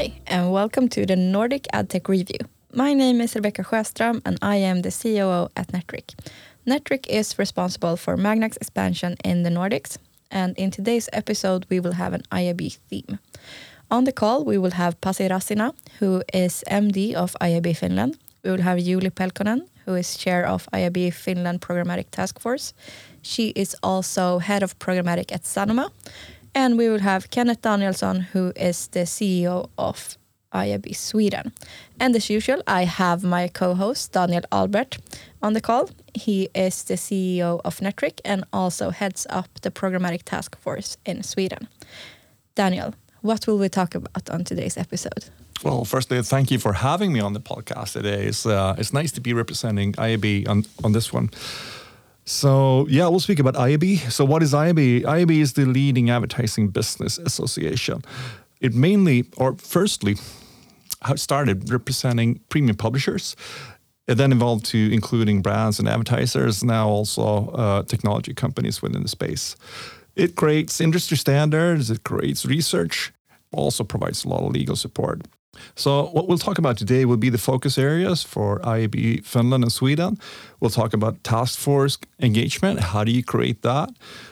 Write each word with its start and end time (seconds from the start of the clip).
Hi, 0.00 0.12
and 0.26 0.50
welcome 0.50 0.88
to 0.88 1.04
the 1.04 1.14
Nordic 1.14 1.66
AdTech 1.74 2.08
Review. 2.08 2.38
My 2.72 2.94
name 2.94 3.20
is 3.20 3.34
Rebecca 3.34 3.62
Sjöström, 3.64 4.22
and 4.24 4.38
I 4.40 4.56
am 4.56 4.80
the 4.80 4.90
COO 4.90 5.50
at 5.54 5.68
Netric. 5.72 6.14
Netric 6.66 7.06
is 7.06 7.38
responsible 7.38 7.98
for 7.98 8.16
Magnac's 8.16 8.56
expansion 8.56 9.16
in 9.22 9.42
the 9.42 9.50
Nordics, 9.50 9.98
and 10.30 10.56
in 10.56 10.70
today's 10.70 11.10
episode, 11.12 11.66
we 11.68 11.80
will 11.80 11.92
have 11.92 12.14
an 12.14 12.22
IAB 12.32 12.78
theme. 12.88 13.18
On 13.90 14.04
the 14.04 14.12
call, 14.12 14.42
we 14.42 14.56
will 14.56 14.70
have 14.70 14.98
Pasi 15.02 15.28
Rassina, 15.28 15.74
who 15.98 16.22
is 16.32 16.64
MD 16.70 17.12
of 17.12 17.36
IAB 17.38 17.76
Finland. 17.76 18.16
We 18.42 18.52
will 18.52 18.62
have 18.62 18.78
Juuli 18.78 19.10
Pelkonen, 19.10 19.66
who 19.84 19.96
is 19.96 20.16
chair 20.16 20.46
of 20.46 20.66
IAB 20.72 21.12
Finland 21.12 21.60
Programmatic 21.60 22.10
Task 22.10 22.40
Force. 22.40 22.72
She 23.20 23.48
is 23.48 23.76
also 23.82 24.38
head 24.38 24.62
of 24.62 24.78
programmatic 24.78 25.30
at 25.30 25.42
Sanoma. 25.42 25.90
And 26.54 26.76
we 26.78 26.88
will 26.88 27.00
have 27.00 27.30
Kenneth 27.30 27.62
Danielsson, 27.62 28.20
who 28.32 28.52
is 28.56 28.88
the 28.88 29.06
CEO 29.06 29.68
of 29.76 30.16
IAB 30.52 30.96
Sweden. 30.96 31.52
And 32.00 32.16
as 32.16 32.28
usual, 32.30 32.62
I 32.66 32.84
have 32.84 33.22
my 33.22 33.48
co-host 33.48 34.12
Daniel 34.12 34.42
Albert 34.50 34.98
on 35.42 35.52
the 35.52 35.60
call. 35.60 35.90
He 36.14 36.48
is 36.54 36.84
the 36.84 36.94
CEO 36.94 37.60
of 37.64 37.80
Netric 37.80 38.20
and 38.24 38.44
also 38.52 38.90
heads 38.90 39.26
up 39.30 39.48
the 39.62 39.70
programmatic 39.70 40.22
task 40.24 40.58
force 40.58 40.96
in 41.06 41.22
Sweden. 41.22 41.68
Daniel, 42.54 42.94
what 43.22 43.46
will 43.46 43.58
we 43.58 43.68
talk 43.68 43.94
about 43.94 44.28
on 44.30 44.44
today's 44.44 44.76
episode? 44.76 45.26
Well, 45.62 45.84
firstly, 45.84 46.22
thank 46.22 46.50
you 46.50 46.58
for 46.58 46.72
having 46.72 47.12
me 47.12 47.20
on 47.20 47.34
the 47.34 47.40
podcast 47.40 47.92
today. 47.92 48.24
It's, 48.26 48.46
uh, 48.46 48.74
it's 48.78 48.92
nice 48.92 49.12
to 49.12 49.20
be 49.20 49.34
representing 49.34 49.92
IAB 49.92 50.48
on, 50.48 50.64
on 50.82 50.92
this 50.92 51.12
one. 51.12 51.30
So, 52.30 52.86
yeah, 52.88 53.08
we'll 53.08 53.18
speak 53.18 53.40
about 53.40 53.54
IAB. 53.54 54.12
So, 54.12 54.24
what 54.24 54.40
is 54.40 54.52
IAB? 54.52 55.02
IAB 55.02 55.40
is 55.40 55.54
the 55.54 55.64
leading 55.64 56.10
advertising 56.10 56.68
business 56.68 57.18
association. 57.18 58.02
It 58.60 58.72
mainly, 58.72 59.24
or 59.36 59.56
firstly, 59.56 60.14
started 61.16 61.68
representing 61.72 62.38
premium 62.48 62.76
publishers. 62.76 63.34
It 64.06 64.14
then 64.14 64.30
evolved 64.30 64.64
to 64.66 64.92
including 64.92 65.42
brands 65.42 65.80
and 65.80 65.88
advertisers, 65.88 66.62
now 66.62 66.88
also 66.88 67.48
uh, 67.48 67.82
technology 67.82 68.32
companies 68.32 68.80
within 68.80 69.02
the 69.02 69.08
space. 69.08 69.56
It 70.14 70.36
creates 70.36 70.80
industry 70.80 71.16
standards, 71.16 71.90
it 71.90 72.04
creates 72.04 72.46
research, 72.46 73.12
also 73.50 73.82
provides 73.82 74.24
a 74.24 74.28
lot 74.28 74.44
of 74.44 74.52
legal 74.52 74.76
support. 74.76 75.22
So, 75.74 76.06
what 76.12 76.28
we'll 76.28 76.38
talk 76.38 76.58
about 76.58 76.76
today 76.76 77.04
will 77.04 77.16
be 77.16 77.30
the 77.30 77.38
focus 77.38 77.78
areas 77.78 78.22
for 78.22 78.60
IAB 78.60 79.24
Finland 79.24 79.64
and 79.64 79.72
Sweden. 79.72 80.18
We'll 80.60 80.70
talk 80.70 80.94
about 80.94 81.22
task 81.22 81.58
force 81.58 81.98
engagement. 82.18 82.80
How 82.80 83.04
do 83.04 83.10
you 83.10 83.22
create 83.22 83.62
that? 83.62 83.90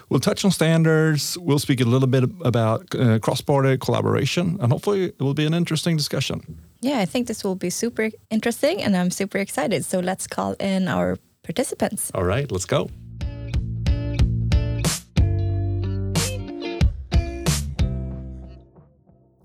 We'll 0.09 0.21
touch 0.21 0.45
on 0.45 0.51
standards. 0.51 1.39
We'll 1.39 1.59
speak 1.59 1.81
a 1.81 1.85
little 1.85 2.09
bit 2.09 2.25
about 2.45 2.95
uh, 2.95 3.19
cross 3.19 3.41
border 3.43 3.77
collaboration, 3.77 4.59
and 4.61 4.73
hopefully, 4.73 5.05
it 5.05 5.21
will 5.21 5.35
be 5.35 5.47
an 5.47 5.55
interesting 5.55 5.97
discussion. 5.97 6.41
Yeah, 6.81 7.03
I 7.03 7.07
think 7.07 7.27
this 7.27 7.43
will 7.45 7.57
be 7.57 7.71
super 7.71 8.11
interesting, 8.31 8.83
and 8.83 8.97
I'm 8.97 9.11
super 9.11 9.39
excited. 9.39 9.85
So, 9.85 10.01
let's 10.01 10.27
call 10.27 10.55
in 10.61 10.89
our 10.89 11.17
participants. 11.43 12.11
All 12.15 12.25
right, 12.25 12.51
let's 12.53 12.67
go. 12.67 12.91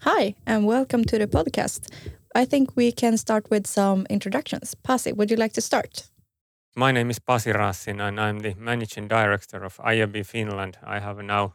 Hi, 0.06 0.36
and 0.46 0.66
welcome 0.66 1.06
to 1.06 1.18
the 1.18 1.28
podcast. 1.28 1.88
I 2.36 2.44
think 2.44 2.76
we 2.76 2.92
can 2.92 3.18
start 3.18 3.50
with 3.50 3.66
some 3.66 4.06
introductions. 4.10 4.76
Pasi, 4.76 5.14
would 5.14 5.32
you 5.32 5.38
like 5.38 5.54
to 5.54 5.62
start? 5.62 6.10
My 6.76 6.92
name 6.92 7.10
is 7.10 7.20
Pasi 7.20 7.54
Rassin, 7.54 8.02
and 8.02 8.20
I'm 8.20 8.40
the 8.40 8.54
managing 8.56 9.08
director 9.08 9.64
of 9.64 9.78
IAB 9.78 10.26
Finland. 10.26 10.78
I 10.84 11.00
have 11.00 11.24
now 11.24 11.54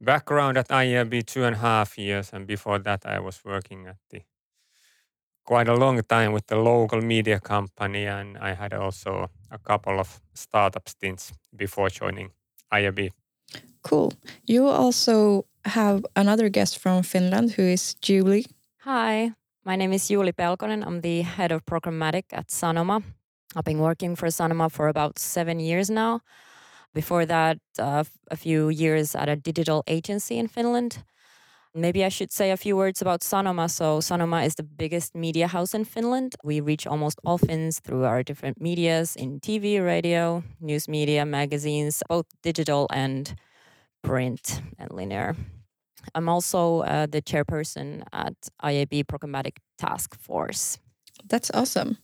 background 0.00 0.56
at 0.56 0.68
IAB 0.68 1.26
two 1.26 1.44
and 1.44 1.56
a 1.56 1.58
half 1.58 1.98
years, 1.98 2.32
and 2.32 2.46
before 2.46 2.78
that, 2.78 3.04
I 3.04 3.20
was 3.20 3.44
working 3.44 3.86
at 3.86 3.98
the 4.08 4.22
quite 5.44 5.68
a 5.68 5.76
long 5.76 6.00
time 6.08 6.32
with 6.32 6.46
the 6.46 6.56
local 6.56 7.02
media 7.02 7.38
company, 7.38 8.06
and 8.06 8.38
I 8.38 8.54
had 8.54 8.72
also 8.72 9.30
a 9.50 9.58
couple 9.58 10.00
of 10.00 10.22
startup 10.32 10.88
stints 10.88 11.34
before 11.54 11.90
joining 11.90 12.30
IAB. 12.72 13.10
Cool. 13.84 14.12
You 14.46 14.66
also 14.66 15.44
have 15.66 16.04
another 16.16 16.48
guest 16.48 16.78
from 16.78 17.02
Finland 17.02 17.52
who 17.52 17.62
is 17.62 17.94
Julie. 18.00 18.46
Hi, 18.80 19.32
my 19.64 19.76
name 19.76 19.92
is 19.92 20.08
Julie 20.08 20.32
Pelkonen. 20.32 20.82
I'm 20.86 21.02
the 21.02 21.22
head 21.22 21.52
of 21.52 21.64
programmatic 21.66 22.24
at 22.32 22.48
Sanoma. 22.48 23.02
I've 23.54 23.64
been 23.64 23.78
working 23.78 24.16
for 24.16 24.26
Sanoma 24.28 24.70
for 24.70 24.88
about 24.88 25.18
seven 25.18 25.60
years 25.60 25.90
now. 25.90 26.20
Before 26.94 27.26
that, 27.26 27.58
uh, 27.78 28.04
a 28.30 28.36
few 28.36 28.68
years 28.70 29.14
at 29.14 29.28
a 29.28 29.36
digital 29.36 29.84
agency 29.86 30.38
in 30.38 30.48
Finland. 30.48 31.04
Maybe 31.74 32.04
I 32.04 32.08
should 32.08 32.32
say 32.32 32.52
a 32.52 32.56
few 32.56 32.76
words 32.76 33.02
about 33.02 33.20
Sanoma. 33.20 33.68
So, 33.68 33.98
Sanoma 33.98 34.46
is 34.46 34.54
the 34.54 34.62
biggest 34.62 35.14
media 35.14 35.48
house 35.48 35.74
in 35.74 35.84
Finland. 35.84 36.36
We 36.44 36.60
reach 36.60 36.86
almost 36.86 37.18
all 37.24 37.36
Finns 37.36 37.80
through 37.80 38.04
our 38.04 38.22
different 38.22 38.60
medias 38.60 39.16
in 39.16 39.40
TV, 39.40 39.84
radio, 39.84 40.42
news 40.60 40.88
media, 40.88 41.26
magazines, 41.26 42.02
both 42.08 42.26
digital 42.42 42.86
and 42.92 43.34
print 44.04 44.60
and 44.78 44.92
linear. 44.92 45.34
I'm 46.14 46.28
also 46.28 46.80
uh, 46.80 47.06
the 47.06 47.22
chairperson 47.22 48.04
at 48.12 48.34
IAB 48.62 49.04
Programmatic 49.04 49.56
Task 49.78 50.14
Force. 50.20 50.78
That's 51.28 51.50
awesome. 51.52 51.96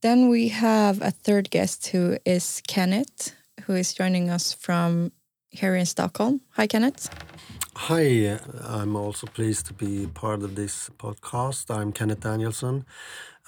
Then 0.00 0.28
we 0.28 0.48
have 0.48 1.02
a 1.02 1.10
third 1.10 1.50
guest 1.50 1.88
who 1.88 2.18
is 2.24 2.62
Kenneth, 2.68 3.34
who 3.64 3.74
is 3.74 3.92
joining 3.92 4.30
us 4.30 4.52
from 4.52 5.10
here 5.50 5.74
in 5.74 5.86
Stockholm. 5.86 6.40
Hi, 6.50 6.68
Kenneth. 6.68 7.10
Hi, 7.74 8.38
I'm 8.62 8.94
also 8.94 9.26
pleased 9.26 9.66
to 9.66 9.72
be 9.74 10.06
part 10.06 10.42
of 10.42 10.54
this 10.54 10.90
podcast. 10.98 11.74
I'm 11.74 11.92
Kenneth 11.92 12.20
Danielsson. 12.20 12.84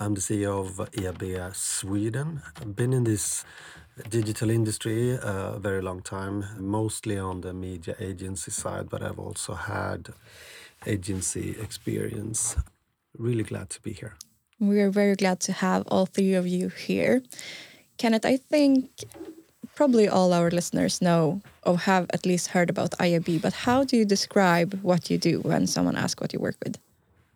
I'm 0.00 0.14
the 0.14 0.20
CEO 0.20 0.60
of 0.60 0.90
IAB 0.92 1.54
Sweden. 1.54 2.42
I've 2.56 2.74
been 2.74 2.92
in 2.92 3.04
this 3.04 3.44
digital 4.08 4.50
industry 4.50 5.18
a 5.22 5.58
very 5.58 5.82
long 5.82 6.02
time, 6.02 6.44
mostly 6.58 7.18
on 7.18 7.40
the 7.40 7.52
media 7.52 7.94
agency 8.00 8.50
side, 8.50 8.88
but 8.88 9.02
I've 9.02 9.18
also 9.18 9.54
had 9.54 10.08
agency 10.86 11.56
experience. 11.60 12.56
Really 13.18 13.42
glad 13.42 13.70
to 13.70 13.80
be 13.82 13.92
here. 13.92 14.16
We 14.58 14.80
are 14.80 14.90
very 14.90 15.16
glad 15.16 15.40
to 15.40 15.52
have 15.52 15.84
all 15.88 16.06
three 16.06 16.34
of 16.34 16.46
you 16.46 16.68
here. 16.68 17.22
Kenneth, 17.98 18.24
I 18.24 18.36
think 18.36 18.90
probably 19.74 20.08
all 20.08 20.32
our 20.32 20.50
listeners 20.50 21.00
know 21.00 21.40
or 21.64 21.78
have 21.78 22.06
at 22.12 22.26
least 22.26 22.48
heard 22.48 22.70
about 22.70 22.90
IAB, 22.92 23.40
but 23.40 23.52
how 23.52 23.84
do 23.84 23.96
you 23.96 24.04
describe 24.04 24.78
what 24.82 25.10
you 25.10 25.18
do 25.18 25.40
when 25.40 25.66
someone 25.66 25.96
asks 25.96 26.20
what 26.20 26.32
you 26.32 26.38
work 26.38 26.56
with? 26.64 26.78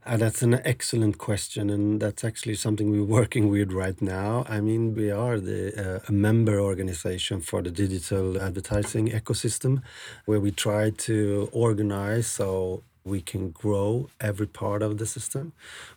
Uh, 0.06 0.18
that's 0.18 0.42
an 0.42 0.60
excellent 0.66 1.16
question, 1.16 1.70
and 1.70 1.98
that's 1.98 2.24
actually 2.24 2.54
something 2.54 2.90
we're 2.90 3.02
working 3.02 3.48
with 3.48 3.72
right 3.72 4.02
now. 4.02 4.44
I 4.46 4.60
mean, 4.60 4.94
we 4.94 5.10
are 5.10 5.40
the 5.40 5.72
uh, 5.74 6.00
a 6.06 6.12
member 6.12 6.60
organization 6.60 7.40
for 7.40 7.62
the 7.62 7.70
digital 7.70 8.38
advertising 8.38 9.08
ecosystem, 9.08 9.80
where 10.26 10.40
we 10.40 10.50
try 10.50 10.90
to 10.90 11.48
organize 11.52 12.26
so 12.26 12.82
we 13.02 13.22
can 13.22 13.50
grow 13.50 14.10
every 14.20 14.46
part 14.46 14.82
of 14.82 14.98
the 14.98 15.06
system. 15.06 15.54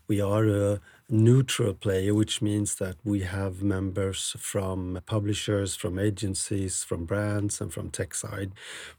We 0.08 0.22
are 0.22 0.48
a 0.48 0.80
neutral 1.10 1.74
player, 1.74 2.14
which 2.14 2.42
means 2.42 2.76
that 2.76 2.96
we 3.04 3.22
have 3.22 3.62
members 3.62 4.38
from 4.40 5.02
publishers, 5.06 5.76
from 5.76 6.00
agencies, 6.00 6.82
from 6.82 7.04
brands, 7.04 7.60
and 7.60 7.74
from 7.74 7.90
tech 7.90 8.16
side, 8.16 8.54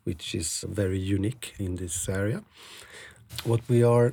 which 0.05 0.35
is 0.35 0.67
very 0.69 0.99
unique 0.99 1.55
in 1.59 1.77
this 1.77 2.11
area. 2.11 2.43
What 3.45 3.63
we 3.69 3.83
are 3.83 4.13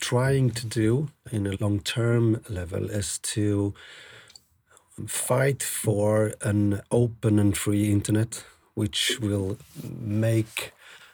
trying 0.00 0.50
to 0.50 0.66
do 0.66 1.08
in 1.30 1.46
a 1.46 1.56
long 1.60 1.80
term 1.80 2.42
level 2.48 2.90
is 2.90 3.18
to 3.18 3.74
fight 5.06 5.62
for 5.62 6.32
an 6.42 6.80
open 6.90 7.38
and 7.38 7.56
free 7.56 7.90
internet, 7.90 8.44
which 8.74 9.18
will 9.20 9.58
make 10.00 10.72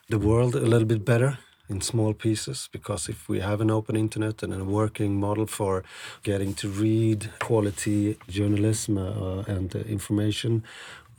the 0.09 0.19
world 0.19 0.55
a 0.55 0.61
little 0.61 0.87
bit 0.87 1.05
better 1.05 1.39
in 1.69 1.81
small 1.81 2.15
pieces 2.15 2.69
because 2.73 3.09
if 3.09 3.29
we 3.29 3.41
have 3.41 3.61
an 3.61 3.71
open 3.71 3.95
internet 3.95 4.43
and 4.43 4.55
a 4.55 4.65
working 4.65 5.21
model 5.21 5.47
for 5.47 5.85
getting 6.23 6.55
to 6.55 6.69
read 6.69 7.31
quality 7.41 8.17
journalism 8.29 8.97
uh, 8.97 9.43
and 9.47 9.77
uh, 9.77 9.81
information 9.81 10.65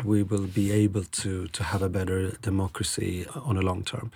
we 0.04 0.24
will 0.24 0.48
be 0.48 0.72
able 0.72 1.04
to, 1.04 1.48
to 1.48 1.64
have 1.64 1.82
a 1.82 1.90
better 1.90 2.32
democracy 2.42 3.26
on 3.36 3.58
a 3.58 3.62
long 3.62 3.84
term. 3.84 4.12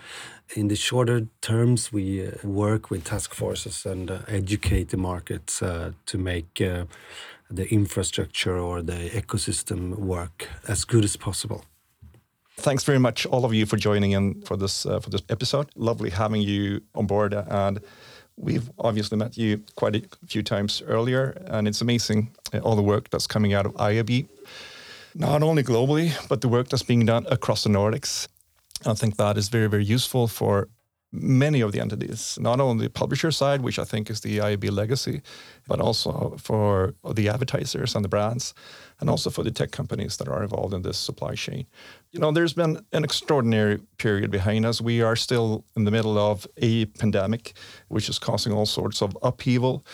In 0.56 0.68
the 0.68 0.76
shorter 0.76 1.28
terms, 1.42 1.92
we 1.92 2.26
uh, 2.26 2.32
work 2.44 2.90
with 2.90 3.06
task 3.06 3.34
forces 3.34 3.86
and 3.86 4.10
uh, 4.12 4.20
educate 4.28 4.90
the 4.90 4.98
markets 4.98 5.62
uh, 5.62 5.92
to 6.06 6.18
make 6.18 6.56
the 6.56 7.72
infrastructure 7.72 8.58
or 8.58 8.82
the 8.82 9.10
ecosystem 9.10 9.96
work 9.96 10.48
as 10.68 10.86
good 10.86 11.04
as 11.04 11.16
possible. 11.16 11.64
Thanks 12.58 12.84
very 12.84 13.00
much, 13.00 13.26
all 13.26 13.46
of 13.46 13.54
you, 13.54 13.66
for 13.66 13.78
joining 13.78 14.12
in 14.12 14.42
for 14.44 14.56
this 14.56 14.86
uh, 14.86 15.00
for 15.00 15.10
this 15.10 15.24
episode. 15.30 15.70
Lovely 15.76 16.12
having 16.12 16.42
you 16.42 16.82
on 16.94 17.08
board, 17.08 17.34
and 17.34 17.80
we've 18.38 18.70
obviously 18.78 19.18
met 19.18 19.38
you 19.38 19.64
quite 19.76 19.96
a 19.96 20.04
few 20.28 20.44
times 20.44 20.82
earlier, 20.86 21.36
and 21.48 21.68
it's 21.68 21.82
amazing 21.82 22.32
all 22.62 22.76
the 22.76 22.84
work 22.84 23.10
that's 23.10 23.26
coming 23.26 23.54
out 23.54 23.66
of 23.66 23.74
IAB 23.74 24.28
not 25.16 25.44
only 25.44 25.64
globally, 25.64 26.12
but 26.28 26.42
the 26.42 26.48
work 26.48 26.70
that's 26.70 26.84
being 26.84 27.06
done 27.06 27.26
across 27.30 27.64
the 27.64 27.70
Nordics. 27.70 28.28
I 28.86 28.94
think 28.94 29.18
that 29.18 29.38
is 29.38 29.50
very, 29.50 29.68
very 29.68 29.86
useful 29.86 30.28
for 30.28 30.68
many 31.16 31.62
of 31.62 31.72
the 31.72 31.80
entities, 31.80 32.40
not 32.42 32.60
only 32.60 32.86
the 32.86 32.90
publisher 32.90 33.30
side, 33.32 33.62
which 33.62 33.78
I 33.78 33.84
think 33.84 34.10
is 34.10 34.22
the 34.22 34.40
IAB 34.40 34.72
legacy, 34.72 35.22
but 35.68 35.80
also 35.80 36.36
for 36.40 36.96
the 37.14 37.30
advertisers 37.30 37.96
and 37.96 38.04
the 38.04 38.10
brands, 38.10 38.56
and 39.00 39.10
also 39.10 39.30
for 39.30 39.44
the 39.44 39.52
tech 39.52 39.72
companies 39.72 40.18
that 40.18 40.28
are 40.28 40.42
involved 40.42 40.74
in 40.74 40.82
this 40.82 40.98
supply 40.98 41.36
chain. 41.36 41.68
You 42.12 42.20
know, 42.20 42.32
there's 42.32 42.54
been 42.54 42.84
an 42.92 43.04
extraordinary 43.04 43.80
period 43.98 44.32
behind 44.32 44.66
us. 44.66 44.82
We 44.82 45.04
are 45.04 45.16
still 45.16 45.64
in 45.76 45.84
the 45.84 45.92
middle 45.92 46.18
of 46.18 46.48
a 46.58 46.86
pandemic, 46.86 47.54
which 47.90 48.10
is 48.10 48.18
causing 48.18 48.52
all 48.52 48.66
sorts 48.66 49.02
of 49.04 49.16
upheaval. 49.22 49.86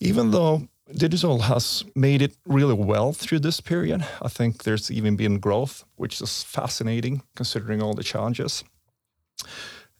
Even 0.00 0.32
though 0.32 0.68
digital 0.92 1.40
has 1.40 1.84
made 1.94 2.22
it 2.22 2.36
really 2.46 2.74
well 2.74 3.12
through 3.12 3.40
this 3.40 3.60
period, 3.60 4.04
I 4.22 4.28
think 4.28 4.62
there's 4.62 4.90
even 4.90 5.16
been 5.16 5.38
growth, 5.38 5.84
which 5.96 6.20
is 6.20 6.42
fascinating 6.42 7.22
considering 7.34 7.82
all 7.82 7.94
the 7.94 8.02
challenges. 8.02 8.64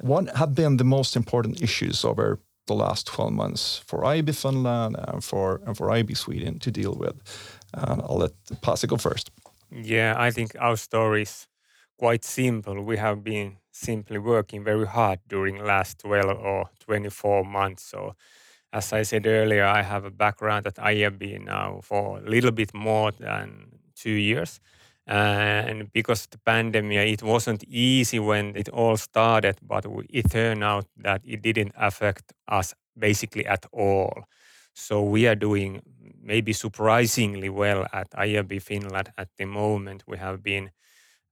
What 0.00 0.36
have 0.36 0.54
been 0.54 0.76
the 0.76 0.84
most 0.84 1.16
important 1.16 1.62
issues 1.62 2.04
over 2.04 2.38
the 2.66 2.74
last 2.74 3.06
12 3.06 3.32
months 3.32 3.82
for 3.86 4.02
IAB 4.02 4.34
Finland 4.34 4.96
and 5.08 5.24
for 5.24 5.60
and 5.66 5.76
for 5.76 5.88
IAB 5.88 6.16
Sweden 6.16 6.58
to 6.58 6.70
deal 6.70 6.94
with? 6.94 7.16
And 7.72 8.02
I'll 8.02 8.18
let 8.18 8.32
Pasi 8.60 8.86
go 8.86 8.96
first. 8.96 9.30
Yeah, 9.70 10.14
I 10.18 10.30
think 10.30 10.56
our 10.58 10.76
story 10.76 11.22
is 11.22 11.48
quite 11.98 12.24
simple. 12.24 12.82
We 12.82 12.98
have 12.98 13.22
been 13.22 13.56
simply 13.72 14.18
working 14.18 14.64
very 14.64 14.86
hard 14.86 15.18
during 15.28 15.64
last 15.64 15.98
12 16.00 16.38
or 16.38 16.70
24 16.80 17.44
months. 17.44 17.82
So 17.82 18.14
as 18.76 18.92
I 18.92 19.02
said 19.02 19.26
earlier, 19.26 19.64
I 19.64 19.82
have 19.82 20.04
a 20.04 20.10
background 20.10 20.66
at 20.66 20.74
IAB 20.76 21.42
now 21.44 21.80
for 21.82 22.18
a 22.18 22.20
little 22.20 22.50
bit 22.50 22.74
more 22.74 23.10
than 23.10 23.68
two 23.94 24.10
years. 24.10 24.60
And 25.06 25.90
because 25.92 26.24
of 26.24 26.30
the 26.30 26.38
pandemic, 26.38 27.08
it 27.08 27.22
wasn't 27.22 27.64
easy 27.64 28.18
when 28.18 28.54
it 28.54 28.68
all 28.68 28.96
started, 28.96 29.56
but 29.62 29.86
it 30.10 30.30
turned 30.30 30.62
out 30.62 30.86
that 30.98 31.22
it 31.24 31.40
didn't 31.40 31.72
affect 31.76 32.34
us 32.48 32.74
basically 32.98 33.46
at 33.46 33.64
all. 33.72 34.24
So 34.74 35.02
we 35.02 35.26
are 35.26 35.36
doing 35.36 35.80
maybe 36.22 36.52
surprisingly 36.52 37.48
well 37.48 37.86
at 37.92 38.10
IAB 38.10 38.60
Finland 38.60 39.10
at 39.16 39.28
the 39.38 39.46
moment. 39.46 40.04
We 40.06 40.18
have 40.18 40.42
been, 40.42 40.70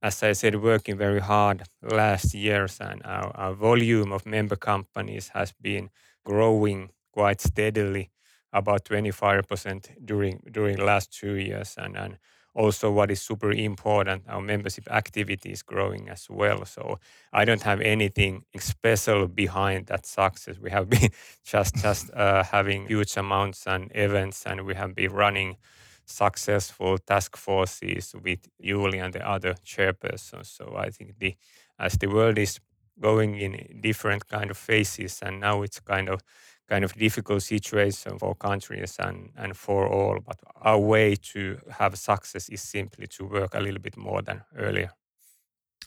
as 0.01 0.23
I 0.23 0.31
said, 0.33 0.55
working 0.55 0.97
very 0.97 1.19
hard 1.19 1.63
last 1.83 2.33
years, 2.33 2.79
and 2.79 3.01
our, 3.05 3.29
our 3.35 3.53
volume 3.53 4.11
of 4.11 4.25
member 4.25 4.55
companies 4.55 5.29
has 5.33 5.53
been 5.61 5.89
growing 6.23 6.89
quite 7.15 7.41
steadily, 7.41 8.11
about 8.53 8.85
25% 8.85 9.91
during 10.05 10.41
during 10.51 10.77
last 10.77 11.11
two 11.19 11.35
years, 11.35 11.75
and 11.77 11.97
and 11.97 12.17
also 12.55 12.91
what 12.91 13.11
is 13.11 13.21
super 13.21 13.51
important, 13.51 14.23
our 14.29 14.41
membership 14.41 14.89
activity 14.91 15.51
is 15.51 15.61
growing 15.63 16.09
as 16.09 16.27
well. 16.29 16.65
So 16.65 16.99
I 17.33 17.43
don't 17.45 17.63
have 17.63 17.81
anything 17.81 18.43
special 18.59 19.27
behind 19.27 19.87
that 19.87 20.05
success. 20.05 20.57
We 20.59 20.71
have 20.71 20.89
been 20.95 21.09
just 21.45 21.75
just 21.81 22.11
uh, 22.13 22.43
having 22.43 22.87
huge 22.87 23.17
amounts 23.17 23.67
and 23.67 23.91
events, 23.95 24.45
and 24.45 24.65
we 24.65 24.75
have 24.75 24.95
been 24.95 25.11
running 25.13 25.57
successful 26.05 26.97
task 26.99 27.35
forces 27.35 28.13
with 28.23 28.39
Julie 28.61 28.99
and 28.99 29.13
the 29.13 29.27
other 29.27 29.55
chairpersons. 29.65 30.45
So 30.47 30.75
I 30.77 30.89
think 30.91 31.19
the 31.19 31.35
as 31.79 31.93
the 31.97 32.07
world 32.07 32.37
is 32.37 32.59
going 32.99 33.35
in 33.35 33.81
different 33.81 34.27
kind 34.27 34.49
of 34.51 34.57
phases, 34.57 35.19
and 35.21 35.39
now 35.39 35.63
it's 35.63 35.79
kind 35.79 36.09
of 36.09 36.21
kind 36.69 36.83
of 36.83 36.93
difficult 36.93 37.43
situation 37.43 38.17
for 38.17 38.35
countries 38.35 38.97
and, 38.99 39.29
and 39.37 39.55
for 39.55 39.87
all. 39.87 40.19
But 40.25 40.37
our 40.61 40.79
way 40.79 41.15
to 41.33 41.59
have 41.69 41.97
success 41.97 42.49
is 42.49 42.61
simply 42.61 43.07
to 43.07 43.25
work 43.25 43.53
a 43.53 43.59
little 43.59 43.81
bit 43.81 43.97
more 43.97 44.21
than 44.21 44.41
earlier. 44.57 44.91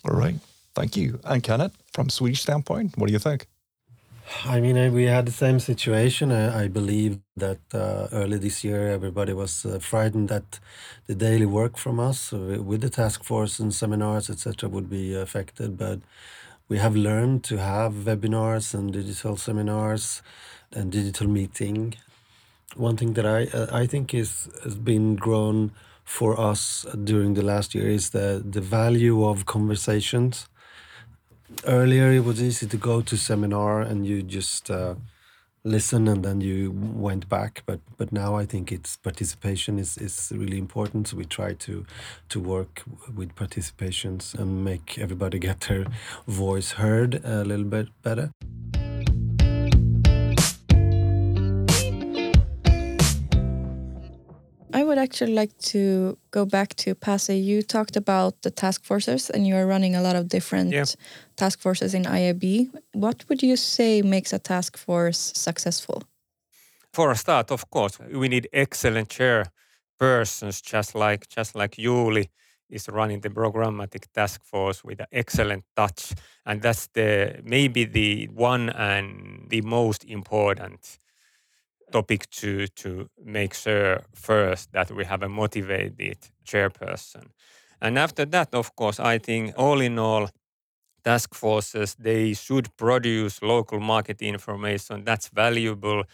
All 0.05 0.17
right. 0.17 0.37
Thank 0.75 0.97
you. 0.97 1.19
And 1.25 1.43
Kenneth, 1.43 1.77
from 1.93 2.09
Swedish 2.09 2.43
standpoint, 2.43 2.97
what 2.97 3.09
do 3.09 3.13
you 3.13 3.19
think? 3.19 3.47
I 4.45 4.61
mean, 4.61 4.93
we 4.93 5.05
had 5.05 5.27
the 5.27 5.33
same 5.33 5.59
situation. 5.59 6.31
I, 6.31 6.65
I 6.65 6.69
believe 6.69 7.19
that 7.37 7.61
uh, 7.73 8.09
early 8.13 8.39
this 8.39 8.63
year, 8.63 8.89
everybody 8.89 9.33
was 9.33 9.65
uh, 9.65 9.79
frightened 9.79 10.29
that 10.29 10.61
the 11.07 11.15
daily 11.15 11.47
work 11.47 11.79
from 11.79 11.99
us 11.99 12.33
uh, 12.33 12.63
with 12.63 12.83
the 12.83 12.91
task 12.91 13.25
force 13.25 13.59
and 13.59 13.73
seminars, 13.73 14.29
etc., 14.29 14.69
would 14.69 14.91
be 14.91 15.15
affected. 15.15 15.79
But 15.79 16.01
we 16.69 16.77
have 16.79 16.95
learned 16.95 17.43
to 17.45 17.57
have 17.57 17.93
webinars 18.05 18.75
and 18.75 18.93
digital 18.93 19.37
seminars 19.37 20.23
and 20.73 20.93
digital 20.93 21.29
meeting. 21.29 21.95
One 22.77 22.97
thing 22.97 23.15
that 23.15 23.27
I 23.27 23.45
uh, 23.47 23.67
I 23.73 23.87
think 23.87 24.15
is 24.15 24.49
has 24.65 24.77
been 24.77 25.17
grown 25.17 25.73
for 26.05 26.39
us 26.41 26.87
during 27.05 27.35
the 27.35 27.43
last 27.43 27.75
year 27.75 27.89
is 27.89 28.11
the 28.11 28.43
the 28.45 28.61
value 28.61 29.25
of 29.25 29.47
conversations. 29.47 30.49
Earlier, 31.67 32.13
it 32.13 32.25
was 32.25 32.43
easy 32.43 32.67
to 32.67 32.77
go 32.77 33.01
to 33.01 33.17
seminar 33.17 33.81
and 33.81 34.07
you 34.07 34.23
just 34.23 34.71
uh, 34.71 34.95
listen 35.65 36.09
and 36.09 36.25
then 36.25 36.41
you 36.41 36.71
went 36.71 37.29
back. 37.29 37.63
But 37.67 37.81
but 37.97 38.13
now 38.13 38.37
I 38.37 38.47
think 38.47 38.73
it's 38.73 38.97
participation 38.97 39.79
is, 39.79 39.99
is 39.99 40.33
really 40.35 40.59
important. 40.59 41.09
So 41.09 41.17
we 41.17 41.25
try 41.25 41.55
to 41.55 41.85
to 42.29 42.41
work 42.41 42.83
with 43.15 43.35
participations 43.35 44.35
and 44.35 44.65
make 44.65 44.99
everybody 44.99 45.39
get 45.39 45.61
their 45.61 45.87
voice 46.27 46.73
heard 46.73 47.25
a 47.25 47.45
little 47.45 47.67
bit 47.67 47.89
better. 48.03 48.31
I 54.73 54.85
would 54.85 54.99
actually 54.99 55.35
like 55.35 55.57
to 55.73 56.19
go 56.31 56.45
back 56.45 56.75
to 56.77 56.95
Pasi. 56.95 57.37
You 57.39 57.63
talked 57.63 57.97
about 57.97 58.43
the 58.43 58.51
task 58.51 58.85
forces 58.85 59.31
and 59.31 59.47
you 59.47 59.57
are 59.57 59.67
running 59.67 59.95
a 59.95 60.03
lot 60.03 60.17
of 60.17 60.29
different 60.29 60.73
yeah. 60.73 60.85
task 61.37 61.61
forces 61.61 61.95
in 61.95 62.05
IAB. 62.05 62.71
What 62.93 63.25
would 63.29 63.43
you 63.43 63.57
say 63.57 64.03
makes 64.03 64.33
a 64.33 64.39
task 64.39 64.77
force 64.77 65.33
successful? 65.35 66.03
For 66.93 67.11
a 67.11 67.17
start, 67.17 67.51
of 67.51 67.71
course, 67.71 67.99
we 68.13 68.29
need 68.29 68.49
excellent 68.53 69.09
chairpersons, 69.09 70.63
just 70.63 70.95
like 70.95 71.29
just 71.29 71.55
like 71.55 71.77
Julie 71.77 72.31
is 72.69 72.89
running 72.89 73.21
the 73.21 73.31
programmatic 73.31 74.07
task 74.13 74.43
force 74.45 74.85
with 74.85 75.01
an 75.01 75.07
excellent 75.13 75.65
touch, 75.77 76.13
and 76.45 76.61
that's 76.61 76.89
the 76.89 77.41
maybe 77.45 77.85
the 77.85 78.29
one 78.35 78.69
and 78.71 79.49
the 79.49 79.63
most 79.63 80.05
important 80.05 80.99
topic 81.93 82.29
to 82.31 82.67
to 82.69 83.09
make 83.25 83.55
sure 83.55 84.03
first 84.15 84.73
that 84.73 84.91
we 84.91 85.05
have 85.05 85.23
a 85.23 85.29
motivated 85.29 86.19
chairperson. 86.45 87.31
And 87.81 87.99
after 87.99 88.25
that, 88.27 88.55
of 88.55 88.75
course, 88.77 88.99
I 89.01 89.19
think 89.19 89.55
all 89.57 89.81
in 89.81 89.99
all, 89.99 90.29
task 91.05 91.35
forces 91.35 91.95
they 91.99 92.35
should 92.35 92.67
produce 92.77 93.41
local 93.43 93.81
market 93.81 94.21
information 94.23 95.05
that's 95.05 95.29
valuable. 95.29 96.05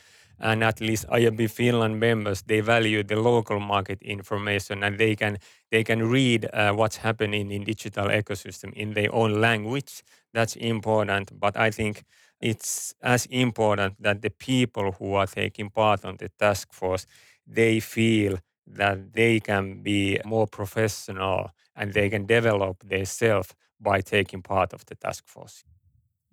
And 0.40 0.64
at 0.64 0.80
least 0.80 1.06
IAB 1.08 1.48
Finland 1.50 2.00
members 2.00 2.42
they 2.42 2.60
value 2.60 3.02
the 3.04 3.16
local 3.16 3.60
market 3.60 4.02
information 4.02 4.82
and 4.82 4.98
they 4.98 5.14
can 5.14 5.38
they 5.70 5.84
can 5.84 6.00
read 6.10 6.48
uh, 6.52 6.72
what's 6.72 6.96
happening 6.98 7.50
in 7.52 7.64
digital 7.64 8.08
ecosystem 8.08 8.72
in 8.74 8.94
their 8.94 9.14
own 9.14 9.40
language. 9.40 10.02
That's 10.32 10.56
important. 10.56 11.38
But 11.38 11.56
I 11.56 11.70
think 11.70 12.02
it's 12.44 12.94
as 13.00 13.26
important 13.26 13.94
that 14.02 14.20
the 14.20 14.30
people 14.30 14.92
who 14.92 15.14
are 15.14 15.26
taking 15.26 15.70
part 15.70 16.04
on 16.04 16.16
the 16.18 16.28
task 16.38 16.72
force 16.72 17.06
they 17.46 17.80
feel 17.80 18.38
that 18.66 19.12
they 19.12 19.40
can 19.40 19.82
be 19.82 20.18
more 20.24 20.46
professional 20.46 21.50
and 21.76 21.92
they 21.92 22.08
can 22.08 22.26
develop 22.26 22.76
themselves 22.88 23.54
by 23.80 24.00
taking 24.00 24.42
part 24.42 24.72
of 24.72 24.84
the 24.86 24.94
task 24.94 25.24
force. 25.26 25.64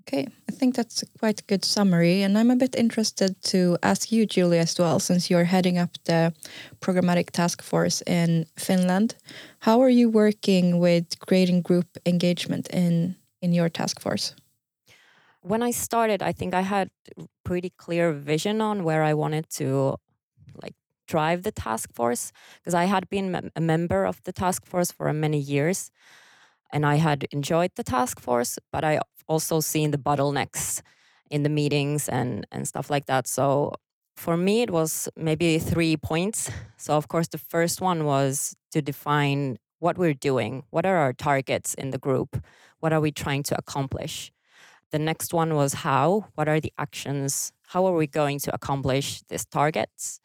Okay, 0.02 0.28
I 0.50 0.52
think 0.52 0.76
that's 0.76 1.04
a 1.04 1.06
quite 1.20 1.46
good 1.48 1.64
summary. 1.64 2.24
And 2.24 2.38
I'm 2.38 2.50
a 2.50 2.56
bit 2.56 2.76
interested 2.76 3.36
to 3.44 3.78
ask 3.84 4.12
you, 4.12 4.26
Julie, 4.26 4.60
as 4.60 4.80
well, 4.80 5.00
since 5.00 5.30
you're 5.30 5.44
heading 5.44 5.78
up 5.78 5.92
the 6.06 6.34
programmatic 6.80 7.30
task 7.32 7.62
force 7.62 8.02
in 8.08 8.46
Finland. 8.58 9.16
How 9.60 9.82
are 9.82 9.90
you 9.90 10.10
working 10.10 10.80
with 10.80 11.20
creating 11.20 11.62
group 11.62 11.98
engagement 12.06 12.68
in, 12.70 13.16
in 13.42 13.54
your 13.54 13.70
task 13.70 14.02
force? 14.02 14.34
When 15.42 15.64
I 15.64 15.72
started, 15.72 16.22
I 16.22 16.32
think 16.32 16.54
I 16.54 16.62
had 16.62 16.90
pretty 17.44 17.72
clear 17.78 18.12
vision 18.14 18.62
on 18.62 18.84
where 18.84 19.04
I 19.04 19.14
wanted 19.14 19.50
to 19.52 19.96
like 20.62 20.76
drive 21.08 21.44
the 21.44 21.52
task 21.52 21.94
force 21.94 22.32
because 22.60 22.74
I 22.74 22.86
had 22.86 23.10
been 23.10 23.52
a 23.56 23.62
member 23.62 24.06
of 24.06 24.22
the 24.24 24.32
task 24.32 24.66
force 24.66 24.92
for 24.92 25.12
many 25.14 25.40
years 25.40 25.92
and 26.72 26.86
I 26.86 26.96
had 26.96 27.26
enjoyed 27.32 27.72
the 27.76 27.84
task 27.84 28.20
force, 28.20 28.60
but 28.72 28.84
I 28.84 29.00
also 29.28 29.60
seen 29.60 29.92
the 29.92 29.98
bottlenecks 29.98 30.82
in 31.30 31.44
the 31.44 31.50
meetings 31.50 32.10
and 32.10 32.46
and 32.52 32.68
stuff 32.68 32.90
like 32.90 33.06
that. 33.08 33.28
So 33.28 33.74
for 34.16 34.38
me 34.38 34.62
it 34.62 34.72
was 34.72 35.10
maybe 35.16 35.60
three 35.60 35.98
points. 35.98 36.52
So 36.78 36.96
of 36.98 37.08
course 37.08 37.28
the 37.30 37.38
first 37.38 37.82
one 37.82 38.06
was 38.06 38.56
to 38.72 38.82
define 38.82 39.58
what 39.80 39.98
we're 39.98 40.14
doing, 40.14 40.64
what 40.70 40.86
are 40.86 40.98
our 40.98 41.14
targets 41.14 41.74
in 41.74 41.92
the 41.92 41.98
group, 41.98 42.44
what 42.80 42.94
are 42.94 43.02
we 43.02 43.12
trying 43.12 43.44
to 43.44 43.58
accomplish 43.58 44.32
the 44.92 45.00
next 45.00 45.34
one 45.34 45.56
was 45.56 45.74
how, 45.74 46.26
what 46.36 46.48
are 46.48 46.60
the 46.60 46.74
actions, 46.78 47.52
how 47.68 47.86
are 47.86 47.96
we 47.96 48.08
going 48.08 48.40
to 48.40 48.54
accomplish 48.54 49.22
these 49.30 49.46
targets? 49.46 50.20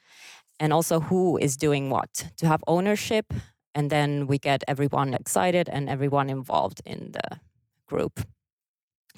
And 0.59 0.73
also 0.73 1.01
who 1.01 1.37
is 1.39 1.57
doing 1.57 1.91
what, 1.91 2.31
to 2.39 2.47
have 2.47 2.63
ownership. 2.67 3.33
And 3.75 3.91
then 3.91 4.27
we 4.27 4.39
get 4.39 4.65
everyone 4.67 5.15
excited 5.15 5.69
and 5.69 5.89
everyone 5.89 6.31
involved 6.31 6.81
in 6.87 7.13
the 7.13 7.41
group. 7.87 8.21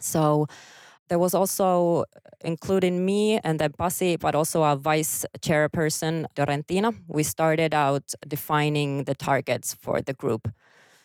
So 0.00 0.46
there 1.08 1.18
was 1.18 1.34
also 1.34 2.04
including 2.44 3.04
me 3.04 3.38
and 3.42 3.58
then 3.58 3.72
Pasi, 3.72 4.16
but 4.16 4.34
also 4.34 4.62
our 4.62 4.76
vice 4.76 5.24
chairperson, 5.40 6.26
Dorentina. 6.36 6.94
We 7.08 7.22
started 7.22 7.72
out 7.72 8.12
defining 8.26 9.04
the 9.04 9.14
targets 9.14 9.74
for 9.74 10.02
the 10.02 10.12
group. 10.12 10.48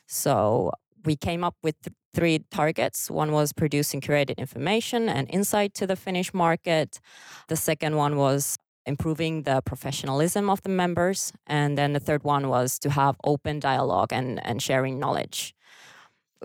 So 0.08 0.72
we 1.06 1.16
came 1.16 1.44
up 1.44 1.56
with 1.64 1.82
th- 1.82 1.96
three 2.14 2.40
targets. 2.52 3.10
One 3.10 3.32
was 3.32 3.54
producing 3.54 4.02
curated 4.02 4.38
information 4.38 5.10
and 5.10 5.30
insight 5.30 5.74
to 5.76 5.88
the 5.88 5.96
Finnish 5.96 6.34
market. 6.34 7.00
The 7.48 7.56
second 7.56 7.96
one 7.96 8.18
was 8.18 8.58
improving 8.86 9.44
the 9.44 9.62
professionalism 9.62 10.50
of 10.50 10.62
the 10.64 10.70
members. 10.70 11.32
And 11.48 11.78
then 11.78 11.94
the 11.94 12.00
third 12.00 12.24
one 12.24 12.50
was 12.50 12.80
to 12.80 12.90
have 12.90 13.16
open 13.24 13.60
dialogue 13.60 14.12
and, 14.12 14.46
and 14.46 14.62
sharing 14.62 15.00
knowledge. 15.00 15.56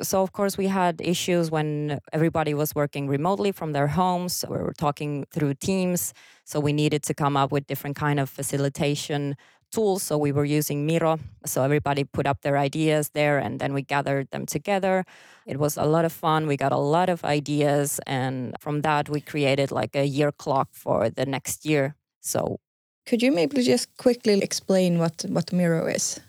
So, 0.01 0.23
of 0.23 0.33
course, 0.33 0.57
we 0.57 0.69
had 0.69 1.01
issues 1.01 1.51
when 1.51 1.99
everybody 2.13 2.55
was 2.55 2.73
working 2.73 3.09
remotely 3.09 3.51
from 3.51 3.73
their 3.73 3.89
homes. 3.89 4.45
We 4.49 4.57
were 4.57 4.73
talking 4.73 5.27
through 5.33 5.55
Teams. 5.55 6.15
So, 6.45 6.61
we 6.61 6.73
needed 6.73 7.03
to 7.05 7.15
come 7.15 7.37
up 7.37 7.51
with 7.51 7.67
different 7.67 7.97
kind 7.97 8.21
of 8.21 8.31
facilitation 8.31 9.37
tools. 9.73 10.03
So, 10.03 10.19
we 10.19 10.33
were 10.33 10.45
using 10.45 10.87
Miro. 10.87 11.19
So, 11.47 11.63
everybody 11.63 12.05
put 12.05 12.27
up 12.27 12.43
their 12.43 12.59
ideas 12.59 13.11
there 13.15 13.39
and 13.39 13.61
then 13.61 13.73
we 13.75 13.83
gathered 13.83 14.31
them 14.31 14.47
together. 14.47 15.05
It 15.47 15.59
was 15.59 15.77
a 15.77 15.85
lot 15.85 16.05
of 16.05 16.13
fun. 16.13 16.47
We 16.47 16.57
got 16.57 16.73
a 16.73 16.79
lot 16.79 17.09
of 17.09 17.25
ideas. 17.25 18.01
And 18.07 18.55
from 18.61 18.83
that, 18.83 19.09
we 19.09 19.21
created 19.21 19.71
like 19.73 19.95
a 19.97 20.05
year 20.07 20.33
clock 20.33 20.69
for 20.73 21.11
the 21.11 21.27
next 21.27 21.65
year. 21.67 21.95
So, 22.21 22.59
Could 23.07 23.23
you 23.23 23.33
maybe 23.33 23.63
just 23.63 23.97
quickly 23.97 24.41
explain 24.43 24.99
what, 24.99 25.25
what 25.29 25.53
Miro 25.53 25.87
is? 25.87 26.21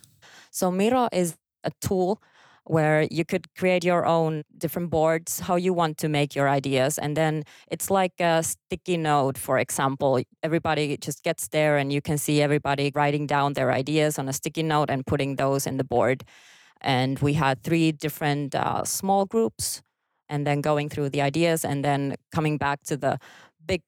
so 0.52 0.72
Miro 0.72 1.10
is 1.12 1.36
a 1.64 1.72
tool 1.82 2.22
where 2.70 3.08
you 3.10 3.26
could 3.26 3.48
create 3.56 3.84
your 3.84 4.06
own 4.06 4.44
different 4.56 4.92
boards, 4.92 5.40
how 5.40 5.56
you 5.56 5.74
want 5.74 5.98
to 5.98 6.08
make 6.08 6.36
your 6.36 6.48
ideas. 6.48 7.00
And 7.00 7.18
then 7.18 7.44
it's 7.72 7.90
like 7.90 8.14
a 8.20 8.44
sticky 8.44 8.98
note, 8.98 9.40
for 9.40 9.58
example. 9.58 10.22
Everybody 10.44 10.96
just 10.98 11.24
gets 11.24 11.48
there 11.48 11.78
and 11.78 11.92
you 11.92 12.00
can 12.00 12.20
see 12.20 12.44
everybody 12.44 12.92
writing 12.94 13.26
down 13.26 13.54
their 13.54 13.72
ideas 13.72 14.20
on 14.20 14.30
a 14.30 14.34
sticky 14.34 14.62
note 14.62 14.92
and 14.92 15.04
putting 15.04 15.38
those 15.38 15.66
in 15.66 15.78
the 15.78 15.84
board. 15.84 16.24
And 16.80 17.18
we 17.18 17.34
had 17.34 17.64
three 17.64 17.92
different 17.92 18.54
uh, 18.54 18.84
small 18.84 19.26
groups 19.26 19.82
and 20.30 20.46
then 20.46 20.62
going 20.62 20.90
through 20.90 21.10
the 21.10 21.24
ideas 21.24 21.66
and 21.66 21.84
then 21.84 22.18
coming 22.32 22.60
back 22.60 22.84
to 22.84 22.96
the 22.96 23.18
big 23.66 23.82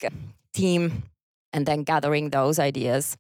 team 0.56 1.04
and 1.54 1.68
then 1.68 1.84
gathering 1.84 2.32
those 2.32 2.58
ideas 2.58 3.16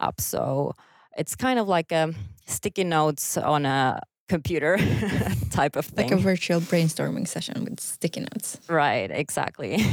up. 0.00 0.20
So 0.20 0.74
it's 1.16 1.36
kind 1.36 1.60
of 1.60 1.68
like 1.68 1.92
a 1.92 2.12
sticky 2.46 2.82
notes 2.82 3.36
on 3.36 3.64
a 3.64 4.00
computer 4.28 4.76
type 5.50 5.76
of 5.76 5.86
thing. 5.86 6.10
Like 6.10 6.18
a 6.18 6.22
virtual 6.22 6.60
brainstorming 6.60 7.28
session 7.28 7.64
with 7.64 7.80
sticky 7.80 8.20
notes. 8.20 8.58
Right, 8.68 9.10
exactly. 9.10 9.84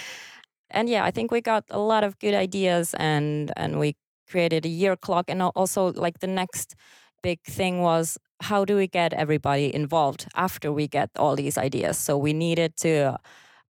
and 0.70 0.88
yeah, 0.88 1.04
I 1.04 1.10
think 1.10 1.30
we 1.30 1.40
got 1.40 1.64
a 1.70 1.78
lot 1.78 2.04
of 2.04 2.18
good 2.18 2.34
ideas 2.34 2.94
and 2.98 3.52
and 3.56 3.78
we 3.78 3.96
created 4.28 4.64
a 4.66 4.68
year 4.68 4.96
clock 4.96 5.26
and 5.28 5.40
also 5.42 5.92
like 5.92 6.18
the 6.18 6.26
next 6.26 6.74
big 7.22 7.40
thing 7.44 7.80
was 7.80 8.18
how 8.40 8.64
do 8.64 8.76
we 8.76 8.86
get 8.86 9.12
everybody 9.12 9.74
involved 9.74 10.26
after 10.34 10.72
we 10.72 10.86
get 10.86 11.10
all 11.16 11.36
these 11.36 11.56
ideas? 11.56 11.96
So 11.96 12.18
we 12.18 12.32
needed 12.32 12.76
to 12.78 13.18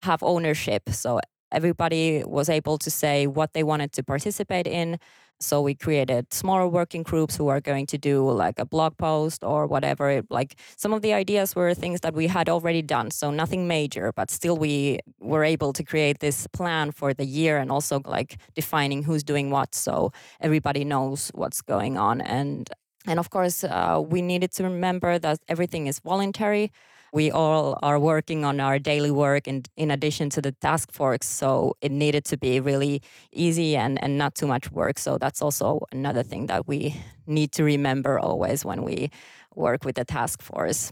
have 0.01 0.23
ownership. 0.23 0.89
So 0.89 1.19
everybody 1.51 2.23
was 2.25 2.49
able 2.49 2.77
to 2.79 2.89
say 2.89 3.27
what 3.27 3.53
they 3.53 3.63
wanted 3.63 3.91
to 3.93 4.03
participate 4.03 4.67
in. 4.67 4.97
So 5.39 5.61
we 5.61 5.75
created 5.75 6.33
smaller 6.33 6.67
working 6.67 7.03
groups 7.03 7.35
who 7.35 7.47
are 7.49 7.59
going 7.61 7.85
to 7.87 7.97
do 7.97 8.29
like 8.29 8.57
a 8.57 8.65
blog 8.65 8.97
post 8.97 9.43
or 9.43 9.67
whatever. 9.67 10.23
Like 10.29 10.55
some 10.77 10.93
of 10.93 11.01
the 11.01 11.13
ideas 11.13 11.55
were 11.55 11.73
things 11.73 12.01
that 12.01 12.13
we 12.13 12.27
had 12.27 12.49
already 12.49 12.81
done, 12.81 13.11
so 13.11 13.31
nothing 13.31 13.67
major, 13.67 14.11
but 14.15 14.31
still 14.31 14.57
we 14.57 14.99
were 15.19 15.43
able 15.43 15.73
to 15.73 15.83
create 15.83 16.19
this 16.19 16.47
plan 16.47 16.91
for 16.91 17.13
the 17.13 17.25
year 17.25 17.57
and 17.57 17.71
also 17.71 18.01
like 18.05 18.37
defining 18.55 19.03
who's 19.03 19.23
doing 19.23 19.49
what, 19.51 19.75
so 19.75 20.11
everybody 20.39 20.83
knows 20.85 21.31
what's 21.35 21.61
going 21.61 21.97
on. 21.97 22.21
And 22.21 22.69
and 23.07 23.19
of 23.19 23.29
course, 23.29 23.63
uh, 23.63 24.01
we 24.03 24.21
needed 24.21 24.51
to 24.53 24.63
remember 24.63 25.19
that 25.19 25.39
everything 25.47 25.87
is 25.87 25.99
voluntary 25.99 26.71
we 27.15 27.31
all 27.31 27.79
are 27.81 27.97
working 27.97 28.43
on 28.43 28.59
our 28.59 28.77
daily 28.77 29.09
work 29.09 29.47
and 29.47 29.69
in 29.77 29.89
addition 29.89 30.29
to 30.29 30.41
the 30.41 30.51
task 30.51 30.91
force. 30.91 31.25
So 31.25 31.77
it 31.81 31.91
needed 31.91 32.25
to 32.25 32.37
be 32.37 32.59
really 32.59 33.01
easy 33.31 33.77
and, 33.77 34.03
and 34.03 34.17
not 34.17 34.35
too 34.35 34.47
much 34.47 34.69
work. 34.69 34.99
So 34.99 35.17
that's 35.17 35.41
also 35.41 35.79
another 35.93 36.23
thing 36.23 36.47
that 36.47 36.67
we 36.67 37.01
need 37.25 37.53
to 37.53 37.63
remember 37.63 38.19
always 38.19 38.65
when 38.65 38.83
we 38.83 39.11
work 39.55 39.85
with 39.85 39.95
the 39.95 40.03
task 40.03 40.41
force. 40.41 40.91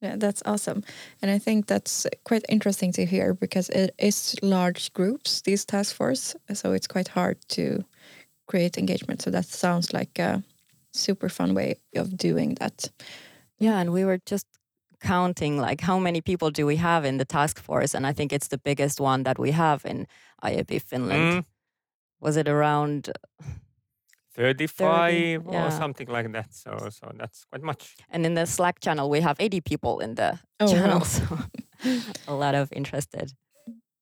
Yeah, 0.00 0.14
that's 0.16 0.42
awesome. 0.46 0.84
And 1.20 1.32
I 1.32 1.38
think 1.38 1.66
that's 1.66 2.06
quite 2.24 2.44
interesting 2.48 2.92
to 2.92 3.04
hear 3.04 3.34
because 3.34 3.68
it 3.70 3.92
is 3.98 4.36
large 4.40 4.92
groups, 4.92 5.40
these 5.40 5.64
task 5.64 5.96
force. 5.96 6.36
So 6.52 6.72
it's 6.72 6.86
quite 6.86 7.08
hard 7.08 7.38
to 7.48 7.84
create 8.46 8.78
engagement. 8.78 9.22
So 9.22 9.30
that 9.30 9.46
sounds 9.46 9.92
like 9.92 10.16
a 10.20 10.44
super 10.92 11.28
fun 11.28 11.54
way 11.54 11.74
of 11.96 12.16
doing 12.16 12.54
that. 12.60 12.88
Yeah, 13.58 13.80
and 13.80 13.92
we 13.92 14.04
were 14.04 14.20
just 14.26 14.46
counting 15.04 15.58
like 15.58 15.80
how 15.82 15.98
many 15.98 16.20
people 16.20 16.50
do 16.50 16.64
we 16.66 16.76
have 16.76 17.04
in 17.04 17.18
the 17.18 17.24
task 17.24 17.60
force 17.60 17.94
and 17.94 18.06
i 18.06 18.12
think 18.12 18.32
it's 18.32 18.48
the 18.48 18.58
biggest 18.58 19.00
one 19.00 19.22
that 19.22 19.38
we 19.38 19.50
have 19.50 19.84
in 19.84 20.06
iab 20.42 20.80
finland 20.82 21.28
mm. 21.32 21.44
was 22.20 22.36
it 22.36 22.48
around 22.48 23.12
35 24.34 25.42
30, 25.42 25.52
yeah. 25.52 25.66
or 25.66 25.70
something 25.70 26.08
like 26.08 26.32
that 26.32 26.52
so 26.52 26.70
so 26.90 27.12
that's 27.20 27.44
quite 27.50 27.62
much 27.62 27.94
and 28.10 28.24
in 28.24 28.34
the 28.34 28.46
slack 28.46 28.80
channel 28.80 29.10
we 29.10 29.20
have 29.20 29.36
80 29.38 29.60
people 29.60 30.00
in 30.00 30.14
the 30.14 30.38
oh, 30.60 30.72
channel 30.72 30.98
wow. 30.98 31.04
so 31.04 31.38
a 32.28 32.34
lot 32.34 32.54
of 32.54 32.72
interested 32.72 33.32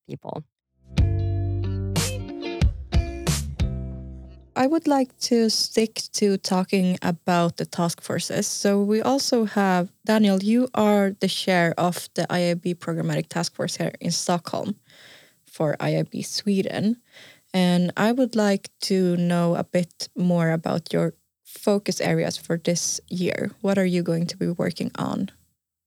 people 0.09 0.45
I 4.63 4.69
would 4.69 4.87
like 4.87 5.19
to 5.31 5.51
stick 5.51 6.03
to 6.13 6.37
talking 6.37 6.97
about 7.03 7.57
the 7.57 7.67
task 7.67 8.01
forces. 8.01 8.47
So 8.47 8.81
we 8.81 9.03
also 9.03 9.45
have 9.45 9.91
Daniel, 10.07 10.41
you 10.41 10.69
are 10.73 11.17
the 11.19 11.27
chair 11.27 11.75
of 11.77 12.09
the 12.15 12.29
IAB 12.31 12.77
programmatic 12.77 13.27
task 13.29 13.57
force 13.57 13.75
here 13.75 13.91
in 14.01 14.13
Stockholm 14.13 14.77
for 15.47 15.77
IAB 15.81 16.25
Sweden. 16.25 16.99
And 17.53 17.93
I 17.97 18.13
would 18.13 18.37
like 18.37 18.71
to 18.83 19.17
know 19.17 19.57
a 19.57 19.65
bit 19.65 20.09
more 20.17 20.53
about 20.53 20.93
your 20.93 21.15
focus 21.45 22.01
areas 22.01 22.37
for 22.37 22.57
this 22.57 23.01
year. 23.09 23.51
What 23.63 23.79
are 23.79 23.91
you 23.95 24.05
going 24.05 24.29
to 24.29 24.37
be 24.37 24.49
working 24.49 24.93
on 24.95 25.33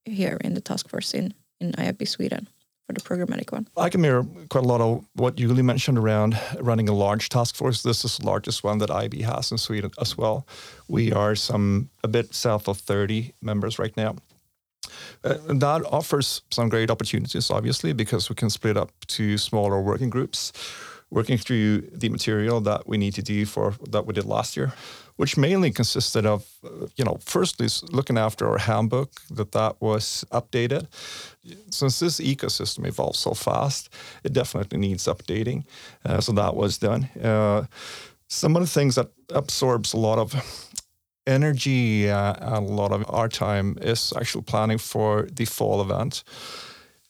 here 0.03 0.37
in 0.43 0.53
the 0.53 0.59
task 0.59 0.89
force 0.89 1.13
in, 1.13 1.33
in 1.61 1.71
IAB 1.71 2.05
Sweden? 2.09 2.49
For 2.85 2.93
the 2.93 3.01
programmatic 3.01 3.51
one. 3.51 3.67
I 3.75 3.89
can 3.89 4.01
mirror 4.01 4.23
quite 4.49 4.63
a 4.63 4.67
lot 4.67 4.79
of 4.79 5.05
what 5.15 5.35
Julie 5.35 5.63
mentioned 5.63 5.97
around 5.97 6.37
running 6.59 6.87
a 6.87 6.93
large 6.93 7.29
task 7.29 7.55
force. 7.55 7.81
This 7.81 8.05
is 8.05 8.17
the 8.17 8.27
largest 8.27 8.63
one 8.63 8.77
that 8.77 8.89
IAB 8.89 9.23
has 9.23 9.51
in 9.51 9.57
Sweden 9.57 9.89
as 9.99 10.15
well. 10.15 10.45
We 10.87 11.11
are 11.11 11.35
some 11.35 11.89
a 12.03 12.07
bit 12.07 12.35
south 12.35 12.67
of 12.67 12.77
30 12.77 13.33
members 13.41 13.79
right 13.79 13.95
now. 13.97 14.17
Uh, 15.23 15.37
that 15.47 15.83
offers 15.91 16.43
some 16.51 16.69
great 16.69 16.91
opportunities, 16.91 17.49
obviously, 17.49 17.91
because 17.91 18.29
we 18.29 18.35
can 18.35 18.51
split 18.51 18.77
up 18.77 18.91
to 19.07 19.35
smaller 19.39 19.81
working 19.81 20.11
groups, 20.11 20.53
working 21.09 21.39
through 21.39 21.81
the 21.91 22.09
material 22.09 22.61
that 22.61 22.87
we 22.87 22.97
need 22.97 23.15
to 23.15 23.23
do 23.23 23.47
for 23.47 23.73
that 23.89 24.05
we 24.05 24.13
did 24.13 24.25
last 24.25 24.55
year 24.55 24.73
which 25.17 25.37
mainly 25.37 25.71
consisted 25.71 26.25
of, 26.25 26.45
uh, 26.63 26.87
you 26.95 27.05
know, 27.05 27.17
firstly 27.21 27.67
looking 27.91 28.17
after 28.17 28.47
our 28.49 28.57
handbook 28.57 29.11
that 29.31 29.51
that 29.53 29.75
was 29.81 30.25
updated. 30.31 30.87
Since 31.69 31.99
this 31.99 32.19
ecosystem 32.19 32.85
evolves 32.85 33.19
so 33.19 33.33
fast, 33.33 33.89
it 34.23 34.33
definitely 34.33 34.79
needs 34.79 35.05
updating. 35.05 35.63
Uh, 36.03 36.19
so 36.19 36.31
that 36.33 36.55
was 36.55 36.77
done. 36.77 37.05
Uh, 37.21 37.65
some 38.27 38.55
of 38.55 38.61
the 38.61 38.67
things 38.67 38.95
that 38.95 39.09
absorbs 39.29 39.93
a 39.93 39.97
lot 39.97 40.19
of 40.19 40.35
energy 41.27 42.09
uh, 42.09 42.33
and 42.39 42.69
a 42.69 42.73
lot 42.73 42.91
of 42.91 43.05
our 43.09 43.29
time 43.29 43.77
is 43.81 44.13
actually 44.15 44.43
planning 44.43 44.77
for 44.77 45.27
the 45.31 45.45
fall 45.45 45.81
event. 45.81 46.23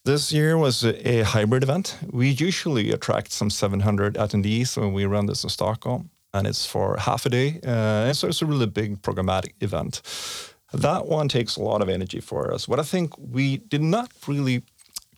This 0.04 0.32
year 0.32 0.56
was 0.56 0.84
a 0.86 1.24
hybrid 1.24 1.64
event. 1.64 1.98
We 2.12 2.30
usually 2.30 2.92
attract 2.92 3.32
some 3.32 3.50
700 3.50 4.14
attendees 4.14 4.78
when 4.78 4.94
we 4.94 5.06
run 5.06 5.26
this 5.26 5.44
in 5.44 5.50
Stockholm 5.50 6.12
and 6.36 6.48
it's 6.48 6.66
for 6.66 6.98
half 6.98 7.26
a 7.26 7.30
day. 7.30 7.60
Uh, 7.66 8.14
so 8.14 8.28
it's 8.28 8.42
a 8.42 8.46
really 8.46 8.68
big 8.68 9.02
programmatic 9.02 9.54
event. 9.62 10.02
That 10.74 11.08
one 11.08 11.28
takes 11.30 11.56
a 11.56 11.62
lot 11.62 11.82
of 11.82 11.90
energy 11.90 12.20
for 12.20 12.54
us. 12.54 12.68
What 12.68 12.80
I 12.80 12.84
think 12.84 13.18
we 13.18 13.58
did 13.58 13.82
not 13.82 14.12
really 14.28 14.64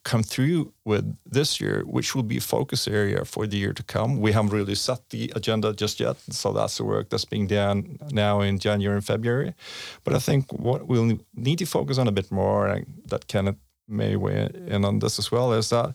come 0.04 0.24
through 0.24 0.72
with 0.86 1.06
this 1.26 1.60
year, 1.60 1.84
which 1.86 2.16
will 2.16 2.24
be 2.24 2.38
a 2.38 2.42
focus 2.42 2.88
area 2.88 3.26
for 3.26 3.46
the 3.48 3.58
year 3.58 3.74
to 3.74 3.84
come. 3.84 4.22
We 4.22 4.32
haven't 4.32 4.54
really 4.54 4.76
set 4.76 5.10
the 5.10 5.32
agenda 5.36 5.74
just 5.74 6.00
yet, 6.00 6.16
so 6.30 6.54
that's 6.54 6.78
the 6.78 6.86
work 6.86 7.10
that's 7.10 7.26
being 7.26 7.48
done 7.48 7.98
now 8.12 8.40
in 8.42 8.58
January 8.58 8.98
and 8.98 9.06
February. 9.06 9.54
But 10.04 10.14
I 10.14 10.20
think 10.20 10.54
what 10.54 10.88
we'll 10.88 11.20
need 11.36 11.60
to 11.60 11.66
focus 11.66 11.98
on 11.98 12.08
a 12.08 12.14
bit 12.14 12.32
more, 12.32 12.68
and 12.68 12.86
that 13.08 13.28
Kenneth 13.28 13.58
may 13.88 14.16
weigh 14.16 14.50
in 14.68 14.86
on 14.86 15.00
this 15.00 15.20
as 15.20 15.32
well, 15.32 15.52
is 15.52 15.70
that 15.70 15.94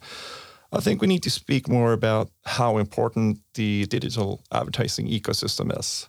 I 0.72 0.80
think 0.80 1.00
we 1.00 1.06
need 1.06 1.22
to 1.24 1.30
speak 1.30 1.68
more 1.68 1.92
about 1.92 2.30
how 2.44 2.78
important 2.78 3.40
the 3.54 3.84
digital 3.86 4.42
advertising 4.50 5.06
ecosystem 5.06 5.78
is. 5.78 6.08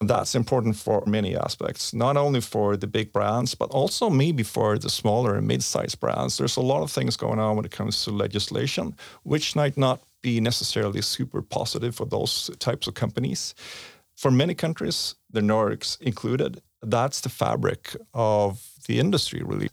And 0.00 0.10
That's 0.10 0.34
important 0.34 0.76
for 0.76 1.02
many 1.06 1.34
aspects, 1.34 1.94
not 1.94 2.18
only 2.18 2.42
for 2.42 2.76
the 2.76 2.86
big 2.86 3.12
brands, 3.12 3.54
but 3.54 3.70
also 3.70 4.10
maybe 4.10 4.42
for 4.42 4.78
the 4.78 4.90
smaller 4.90 5.36
and 5.36 5.46
mid 5.46 5.62
sized 5.62 5.98
brands. 6.00 6.36
There's 6.36 6.58
a 6.58 6.60
lot 6.60 6.82
of 6.82 6.90
things 6.90 7.16
going 7.16 7.38
on 7.38 7.56
when 7.56 7.64
it 7.64 7.70
comes 7.70 8.04
to 8.04 8.10
legislation, 8.10 8.94
which 9.22 9.56
might 9.56 9.78
not 9.78 10.02
be 10.20 10.40
necessarily 10.40 11.00
super 11.00 11.40
positive 11.40 11.94
for 11.94 12.04
those 12.04 12.50
types 12.58 12.86
of 12.86 12.94
companies. 12.94 13.54
For 14.16 14.30
many 14.30 14.54
countries, 14.54 15.14
the 15.30 15.40
Nordics 15.40 15.98
included, 16.02 16.60
that's 16.82 17.22
the 17.22 17.30
fabric 17.30 17.96
of 18.12 18.62
the 18.86 18.98
industry, 18.98 19.42
really. 19.42 19.70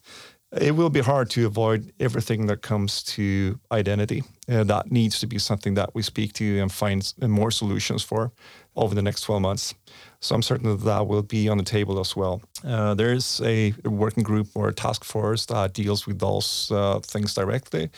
It 0.62 0.76
will 0.76 0.92
be 0.92 1.00
hard 1.00 1.32
to 1.32 1.48
avoid 1.48 1.94
everything 2.00 2.46
that 2.46 2.62
comes 2.62 3.02
to 3.16 3.60
identity. 3.72 4.24
Uh, 4.48 4.64
that 4.66 4.92
needs 4.92 5.20
to 5.22 5.28
be 5.28 5.40
something 5.40 5.74
that 5.76 5.96
we 5.96 6.04
speak 6.04 6.34
to 6.34 6.60
and 6.60 6.72
find 6.72 7.12
more 7.22 7.50
solutions 7.50 8.04
for 8.04 8.32
over 8.76 8.94
the 8.94 9.02
next 9.02 9.22
12 9.22 9.42
months. 9.42 9.74
So 10.20 10.36
I'm 10.36 10.44
certain 10.44 10.70
that 10.70 10.86
that 10.86 11.08
will 11.08 11.24
be 11.24 11.50
on 11.50 11.58
the 11.58 11.64
table 11.64 12.00
as 12.00 12.16
well. 12.16 12.42
Uh, 12.64 12.94
there 12.94 13.14
is 13.14 13.42
a 13.44 13.74
working 13.84 14.24
group 14.24 14.48
or 14.54 14.68
a 14.68 14.74
task 14.74 15.04
force 15.04 15.48
that 15.48 15.74
deals 15.74 16.06
with 16.06 16.20
those 16.20 16.72
uh, 16.72 17.00
things 17.00 17.34
directly, 17.34 17.90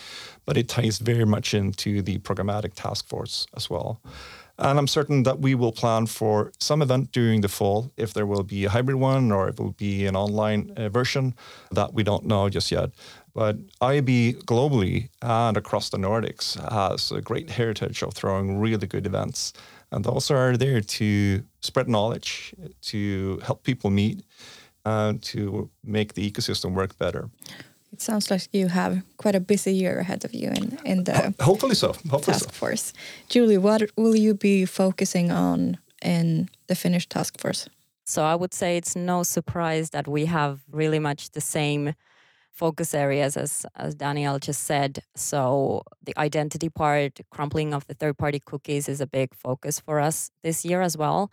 but 0.46 0.56
it 0.56 0.68
ties 0.68 0.98
very 0.98 1.26
much 1.26 1.52
into 1.52 2.00
the 2.00 2.18
programmatic 2.18 2.72
task 2.74 3.06
force 3.06 3.46
as 3.54 3.68
well. 3.68 4.00
And 4.58 4.78
I'm 4.78 4.86
certain 4.86 5.22
that 5.24 5.40
we 5.40 5.54
will 5.54 5.72
plan 5.72 6.06
for 6.06 6.52
some 6.58 6.80
event 6.80 7.12
during 7.12 7.42
the 7.42 7.48
fall, 7.48 7.90
if 7.96 8.14
there 8.14 8.26
will 8.26 8.42
be 8.42 8.64
a 8.64 8.70
hybrid 8.70 8.96
one 8.96 9.30
or 9.30 9.48
it 9.48 9.60
will 9.60 9.72
be 9.72 10.06
an 10.06 10.16
online 10.16 10.72
uh, 10.76 10.88
version 10.88 11.34
that 11.72 11.92
we 11.92 12.02
don't 12.02 12.24
know 12.24 12.48
just 12.48 12.72
yet. 12.72 12.90
But 13.34 13.58
IAB 13.82 14.44
globally 14.44 15.10
and 15.20 15.58
across 15.58 15.90
the 15.90 15.98
Nordics 15.98 16.56
has 16.72 17.12
a 17.12 17.20
great 17.20 17.50
heritage 17.50 18.02
of 18.02 18.14
throwing 18.14 18.58
really 18.58 18.86
good 18.86 19.06
events. 19.06 19.52
And 19.92 20.04
those 20.04 20.30
are 20.30 20.56
there 20.56 20.80
to 20.80 21.44
spread 21.60 21.88
knowledge, 21.88 22.54
to 22.82 23.38
help 23.44 23.62
people 23.62 23.90
meet, 23.90 24.24
and 24.86 25.22
to 25.22 25.68
make 25.84 26.14
the 26.14 26.30
ecosystem 26.30 26.72
work 26.72 26.96
better. 26.96 27.28
It 27.96 28.02
sounds 28.02 28.30
like 28.30 28.42
you 28.52 28.68
have 28.68 29.02
quite 29.16 29.34
a 29.34 29.40
busy 29.40 29.72
year 29.72 30.00
ahead 30.00 30.26
of 30.26 30.34
you 30.34 30.50
in, 30.50 30.78
in 30.84 31.04
the 31.04 31.34
hopefully 31.40 31.74
so. 31.74 31.94
Hopefully 32.10 32.34
task 32.34 32.44
so. 32.44 32.50
force. 32.50 32.92
Julie, 33.30 33.56
what 33.56 33.84
will 33.96 34.14
you 34.14 34.34
be 34.34 34.66
focusing 34.66 35.30
on 35.30 35.78
in 36.02 36.50
the 36.66 36.74
Finnish 36.74 37.08
task 37.08 37.40
force? 37.40 37.70
So 38.04 38.22
I 38.22 38.34
would 38.34 38.52
say 38.52 38.76
it's 38.76 38.96
no 38.96 39.22
surprise 39.22 39.90
that 39.90 40.06
we 40.06 40.26
have 40.26 40.60
really 40.70 40.98
much 40.98 41.30
the 41.30 41.40
same 41.40 41.94
focus 42.56 42.94
areas 42.94 43.36
as 43.36 43.66
as 43.76 43.94
Daniel 43.94 44.38
just 44.38 44.62
said. 44.64 45.02
So 45.14 45.82
the 46.02 46.18
identity 46.18 46.68
part, 46.68 47.20
crumpling 47.30 47.74
of 47.74 47.86
the 47.86 47.94
third 47.94 48.16
party 48.18 48.40
cookies 48.40 48.88
is 48.88 49.00
a 49.00 49.06
big 49.06 49.34
focus 49.34 49.80
for 49.80 50.00
us 50.00 50.30
this 50.42 50.64
year 50.64 50.82
as 50.82 50.96
well. 50.96 51.30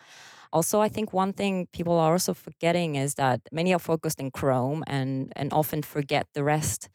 Also, 0.54 0.82
I 0.82 0.90
think 0.90 1.14
one 1.14 1.34
thing 1.34 1.68
people 1.74 1.98
are 1.98 2.12
also 2.14 2.34
forgetting 2.34 2.96
is 2.96 3.16
that 3.16 3.42
many 3.52 3.74
are 3.74 3.80
focused 3.80 4.20
in 4.20 4.30
Chrome 4.30 4.84
and, 4.86 5.34
and 5.36 5.52
often 5.52 5.82
forget 5.82 6.28
the 6.36 6.44
rest. 6.44 6.90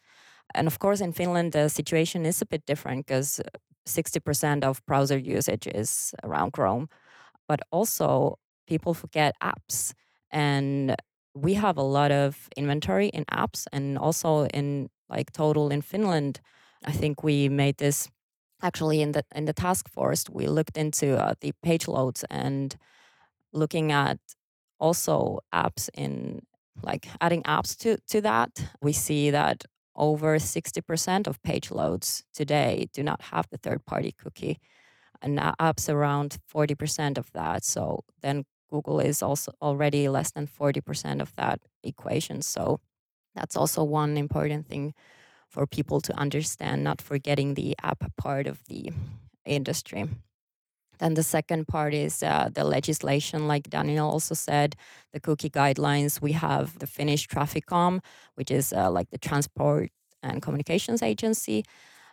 And 0.55 0.67
of 0.67 0.79
course, 0.79 1.01
in 1.01 1.11
Finland, 1.13 1.51
the 1.51 1.69
situation 1.69 2.25
is 2.25 2.41
a 2.41 2.45
bit 2.45 2.65
different 2.65 3.05
because 3.05 3.41
60% 3.85 4.63
uh, 4.63 4.69
of 4.69 4.85
browser 4.85 5.17
usage 5.17 5.67
is 5.67 6.13
around 6.23 6.53
Chrome. 6.53 6.87
But 7.47 7.59
also, 7.71 8.39
people 8.67 8.93
forget 8.93 9.35
apps. 9.43 9.93
And 10.31 10.95
we 11.41 11.53
have 11.55 11.77
a 11.77 11.83
lot 11.83 12.11
of 12.11 12.49
inventory 12.55 13.07
in 13.07 13.25
apps 13.25 13.65
and 13.71 13.97
also 13.97 14.45
in 14.47 14.89
like 15.09 15.31
total 15.31 15.71
in 15.71 15.81
Finland. 15.81 16.39
I 16.85 16.91
think 16.91 17.23
we 17.23 17.49
made 17.49 17.77
this 17.77 18.09
actually 18.61 19.01
in 19.01 19.11
the 19.11 19.23
in 19.35 19.45
the 19.45 19.53
task 19.53 19.89
force. 19.89 20.25
We 20.29 20.47
looked 20.47 20.77
into 20.77 21.17
uh, 21.17 21.33
the 21.41 21.53
page 21.63 21.87
loads 21.87 22.25
and 22.29 22.75
looking 23.53 23.91
at 23.91 24.19
also 24.79 25.39
apps 25.53 25.89
in 25.93 26.41
like 26.83 27.07
adding 27.21 27.43
apps 27.43 27.77
to, 27.77 27.97
to 28.07 28.21
that, 28.21 28.69
we 28.81 28.93
see 28.93 29.31
that 29.31 29.65
over 29.95 30.37
60% 30.37 31.27
of 31.27 31.41
page 31.43 31.71
loads 31.71 32.23
today 32.33 32.87
do 32.93 33.03
not 33.03 33.21
have 33.21 33.47
the 33.49 33.57
third 33.57 33.85
party 33.85 34.13
cookie 34.17 34.59
and 35.21 35.37
apps 35.37 35.89
around 35.93 36.37
40% 36.53 37.17
of 37.17 37.31
that. 37.33 37.65
So 37.65 38.05
then 38.21 38.45
Google 38.69 38.99
is 38.99 39.21
also 39.21 39.51
already 39.61 40.07
less 40.09 40.31
than 40.31 40.47
40% 40.47 41.21
of 41.21 41.35
that 41.35 41.59
equation. 41.83 42.41
So 42.41 42.79
that's 43.35 43.55
also 43.55 43.83
one 43.83 44.17
important 44.17 44.67
thing 44.67 44.93
for 45.47 45.65
people 45.65 46.01
to 46.01 46.13
understand, 46.17 46.83
not 46.83 47.01
forgetting 47.01 47.55
the 47.55 47.75
app 47.81 48.15
part 48.17 48.47
of 48.47 48.59
the 48.67 48.91
industry. 49.45 50.05
Then 50.99 51.13
the 51.13 51.23
second 51.23 51.67
part 51.67 51.93
is 51.93 52.21
uh, 52.21 52.49
the 52.53 52.65
legislation, 52.65 53.47
like 53.47 53.69
Daniel 53.69 54.09
also 54.09 54.35
said, 54.35 54.75
the 55.13 55.19
cookie 55.19 55.49
guidelines. 55.49 56.21
We 56.21 56.33
have 56.33 56.77
the 56.79 56.87
Finnish 56.87 57.27
Traficom, 57.27 58.01
which 58.35 58.51
is 58.51 58.73
uh, 58.73 58.91
like 58.91 59.09
the 59.09 59.17
transport 59.17 59.91
and 60.21 60.41
communications 60.41 61.01
agency 61.01 61.63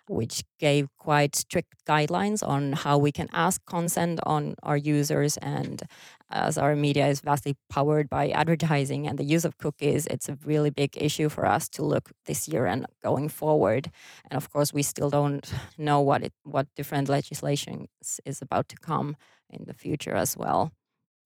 which 0.08 0.44
gave 0.58 0.88
quite 0.96 1.34
strict 1.34 1.84
guidelines 1.86 2.46
on 2.46 2.72
how 2.72 2.96
we 2.98 3.10
can 3.10 3.28
ask 3.32 3.64
consent 3.66 4.20
on 4.24 4.54
our 4.62 4.76
users. 4.76 5.36
And 5.38 5.82
as 6.30 6.58
our 6.58 6.74
media 6.74 7.06
is 7.06 7.20
vastly 7.20 7.56
powered 7.68 8.08
by 8.08 8.30
advertising 8.30 9.06
and 9.06 9.18
the 9.18 9.24
use 9.24 9.44
of 9.44 9.58
cookies, 9.58 10.06
it's 10.06 10.28
a 10.28 10.38
really 10.44 10.70
big 10.70 10.96
issue 10.96 11.28
for 11.28 11.46
us 11.46 11.68
to 11.70 11.82
look 11.82 12.10
this 12.26 12.48
year 12.48 12.66
and 12.66 12.86
going 13.02 13.28
forward. 13.28 13.90
And 14.30 14.36
of 14.36 14.50
course, 14.50 14.72
we 14.72 14.82
still 14.82 15.10
don't 15.10 15.52
know 15.78 16.00
what 16.00 16.22
it, 16.22 16.32
what 16.42 16.66
different 16.74 17.08
legislation 17.08 17.86
is 18.24 18.42
about 18.42 18.68
to 18.70 18.76
come 18.76 19.16
in 19.50 19.64
the 19.66 19.74
future 19.74 20.14
as 20.14 20.36
well. 20.36 20.72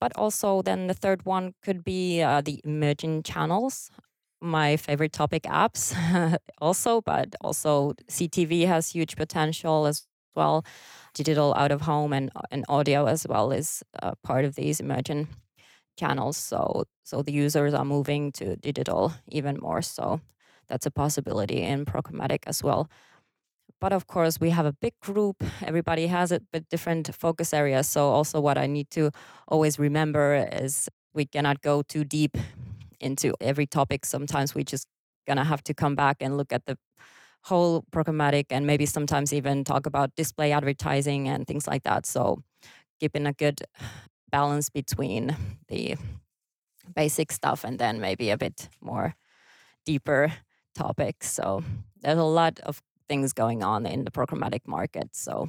But 0.01 0.13
also, 0.17 0.63
then 0.63 0.87
the 0.87 0.95
third 0.95 1.25
one 1.25 1.55
could 1.63 1.85
be 1.85 2.23
uh, 2.23 2.41
the 2.41 2.61
emerging 2.65 3.23
channels 3.23 3.91
my 4.41 4.77
favorite 4.77 5.13
topic 5.13 5.43
apps 5.45 5.95
also, 6.59 7.01
but 7.01 7.35
also 7.41 7.93
CTV 8.09 8.67
has 8.67 8.91
huge 8.91 9.17
potential 9.17 9.87
as 9.87 10.07
well. 10.35 10.65
Digital 11.15 11.55
out 11.55 11.73
of 11.73 11.83
home 11.83 12.13
and, 12.13 12.31
and 12.51 12.65
audio 12.69 13.07
as 13.07 13.27
well 13.29 13.53
is 13.53 13.83
part 14.23 14.45
of 14.45 14.55
these 14.55 14.81
emerging 14.81 15.29
channels. 15.99 16.37
So, 16.37 16.85
so 17.05 17.23
the 17.23 17.33
users 17.33 17.75
are 17.75 17.85
moving 17.85 18.33
to 18.33 18.57
digital 18.57 19.13
even 19.29 19.59
more. 19.61 19.83
So 19.83 20.21
that's 20.69 20.87
a 20.87 20.91
possibility 20.91 21.63
in 21.63 21.85
programmatic 21.85 22.41
as 22.47 22.63
well. 22.63 22.89
But 23.81 23.93
of 23.93 24.07
course, 24.07 24.39
we 24.41 24.51
have 24.51 24.67
a 24.67 24.73
big 24.73 24.93
group. 25.01 25.43
Everybody 25.63 26.07
has 26.07 26.33
a 26.33 26.41
bit 26.53 26.69
different 26.69 27.15
focus 27.15 27.55
areas. 27.55 27.89
So 27.89 28.11
also 28.11 28.41
what 28.41 28.59
I 28.59 28.67
need 28.67 28.91
to 28.91 29.11
always 29.49 29.79
remember 29.79 30.49
is 30.53 30.89
we 31.15 31.25
cannot 31.25 31.63
go 31.63 31.83
too 31.83 32.05
deep 32.05 32.37
into 33.01 33.35
every 33.41 33.67
topic. 33.67 34.05
Sometimes 34.05 34.55
we 34.55 34.65
just 34.65 34.87
gonna 35.27 35.45
have 35.45 35.63
to 35.65 35.75
come 35.75 35.95
back 35.95 36.19
and 36.21 36.37
look 36.37 36.53
at 36.53 36.67
the 36.67 36.77
whole 37.43 37.85
programmatic 37.91 38.47
and 38.51 38.67
maybe 38.67 38.87
sometimes 38.87 39.33
even 39.33 39.65
talk 39.65 39.87
about 39.87 40.15
display 40.17 40.53
advertising 40.53 41.29
and 41.29 41.47
things 41.47 41.67
like 41.67 41.83
that. 41.85 42.07
So 42.07 42.43
keeping 42.99 43.27
a 43.27 43.33
good 43.33 43.63
balance 44.31 44.69
between 44.69 45.37
the 45.69 45.97
basic 46.95 47.33
stuff 47.33 47.65
and 47.65 47.79
then 47.79 48.01
maybe 48.01 48.31
a 48.31 48.37
bit 48.37 48.69
more 48.81 49.15
deeper 49.87 50.33
topics. 50.75 51.31
So 51.31 51.63
there's 52.03 52.19
a 52.19 52.23
lot 52.23 52.61
of 52.61 52.83
things 53.09 53.33
going 53.33 53.63
on 53.63 53.87
in 53.87 54.05
the 54.05 54.11
programmatic 54.11 54.67
market. 54.67 55.09
So 55.13 55.49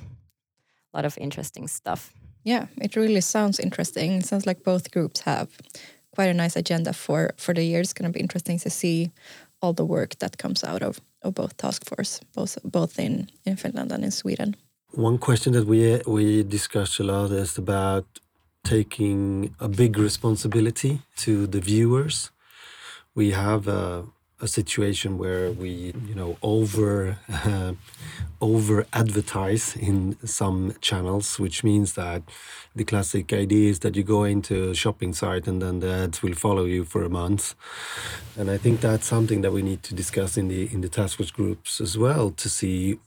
a 0.93 0.97
lot 0.97 1.05
of 1.05 1.17
interesting 1.17 1.67
stuff. 1.67 2.13
Yeah, 2.43 2.67
it 2.77 2.95
really 2.95 3.21
sounds 3.21 3.59
interesting. 3.59 4.13
It 4.13 4.25
sounds 4.25 4.47
like 4.47 4.63
both 4.63 4.91
groups 4.91 5.21
have 5.21 5.49
quite 6.15 6.29
a 6.29 6.33
nice 6.33 6.55
agenda 6.55 6.93
for 6.93 7.31
for 7.37 7.53
the 7.53 7.63
year. 7.63 7.81
It's 7.81 7.93
going 7.93 8.11
to 8.11 8.17
be 8.17 8.19
interesting 8.19 8.59
to 8.59 8.69
see 8.69 9.11
all 9.61 9.73
the 9.73 9.85
work 9.85 10.17
that 10.19 10.37
comes 10.37 10.63
out 10.63 10.81
of, 10.81 10.99
of 11.21 11.33
both 11.33 11.57
task 11.57 11.85
force, 11.85 12.19
both 12.33 12.57
both 12.63 12.99
in 12.99 13.27
in 13.45 13.55
Finland 13.55 13.91
and 13.91 14.03
in 14.03 14.11
Sweden. 14.11 14.55
One 14.93 15.17
question 15.17 15.53
that 15.53 15.65
we 15.65 16.01
we 16.05 16.43
discussed 16.43 16.99
a 16.99 17.03
lot 17.03 17.31
is 17.31 17.57
about 17.57 18.05
taking 18.63 19.55
a 19.59 19.67
big 19.67 19.97
responsibility 19.97 21.01
to 21.17 21.47
the 21.47 21.59
viewers. 21.59 22.31
We 23.15 23.31
have 23.31 23.67
a 23.67 24.05
a 24.41 24.47
situation 24.47 25.17
where 25.17 25.51
we 25.51 25.93
you 26.07 26.15
know 26.15 26.37
over 26.41 27.17
uh, 27.31 27.73
over 28.41 28.85
advertise 28.91 29.75
in 29.75 30.17
some 30.25 30.73
channels 30.81 31.39
which 31.39 31.63
means 31.63 31.93
that 31.93 32.23
the 32.75 32.83
classic 32.83 33.31
idea 33.33 33.69
is 33.69 33.79
that 33.79 33.95
you 33.95 34.03
go 34.03 34.23
into 34.23 34.71
a 34.71 34.75
shopping 34.75 35.13
site 35.13 35.47
and 35.47 35.61
then 35.61 35.79
the 35.79 35.91
ads 35.91 36.23
will 36.23 36.33
follow 36.33 36.65
you 36.65 36.83
for 36.83 37.03
a 37.03 37.09
month. 37.09 37.53
And 38.37 38.49
i 38.49 38.57
think 38.57 38.81
that's 38.81 39.07
something 39.07 39.41
that 39.41 39.51
we 39.51 39.61
need 39.61 39.83
to 39.83 39.93
discuss 39.93 40.37
in 40.37 40.47
the 40.47 40.73
in 40.73 40.81
the 40.81 40.89
task 40.89 41.17
force 41.17 41.31
groups 41.31 41.81
as 41.81 41.97
well 41.97 42.31
to 42.31 42.49
see 42.49 42.99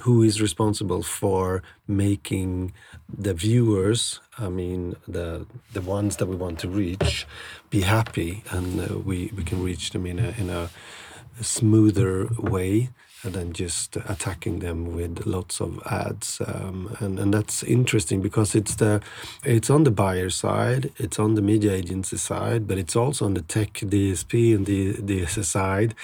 who 0.00 0.22
is 0.22 0.40
responsible 0.40 1.02
for 1.02 1.62
making 1.86 2.72
the 3.08 3.34
viewers 3.34 4.20
i 4.38 4.48
mean 4.48 4.96
the 5.06 5.46
the 5.72 5.80
ones 5.80 6.16
that 6.16 6.26
we 6.26 6.36
want 6.36 6.58
to 6.58 6.68
reach 6.68 7.26
be 7.70 7.82
happy 7.82 8.42
and 8.50 8.80
uh, 8.80 8.98
we 8.98 9.30
we 9.36 9.44
can 9.44 9.62
reach 9.62 9.90
them 9.90 10.06
in 10.06 10.18
a 10.18 10.34
in 10.38 10.50
a, 10.50 10.70
a 11.11 11.11
smoother 11.40 12.28
way 12.38 12.90
than 13.24 13.52
just 13.52 13.96
attacking 13.96 14.58
them 14.58 14.96
with 14.96 15.26
lots 15.26 15.60
of 15.60 15.80
ads. 15.86 16.40
Um, 16.44 16.96
and, 16.98 17.18
and 17.18 17.32
that's 17.32 17.62
interesting 17.62 18.20
because 18.20 18.54
it's 18.54 18.74
the 18.76 19.00
it's 19.44 19.70
on 19.70 19.84
the 19.84 19.90
buyer 19.90 20.30
side, 20.30 20.90
it's 20.96 21.18
on 21.18 21.34
the 21.34 21.42
media 21.42 21.72
agency 21.72 22.16
side, 22.16 22.66
but 22.66 22.78
it's 22.78 22.96
also 22.96 23.24
on 23.24 23.34
the 23.34 23.42
tech 23.42 23.74
DSP 23.74 24.54
and 24.54 24.66
the 24.66 24.94
DSS 24.94 25.44
side, 25.44 25.94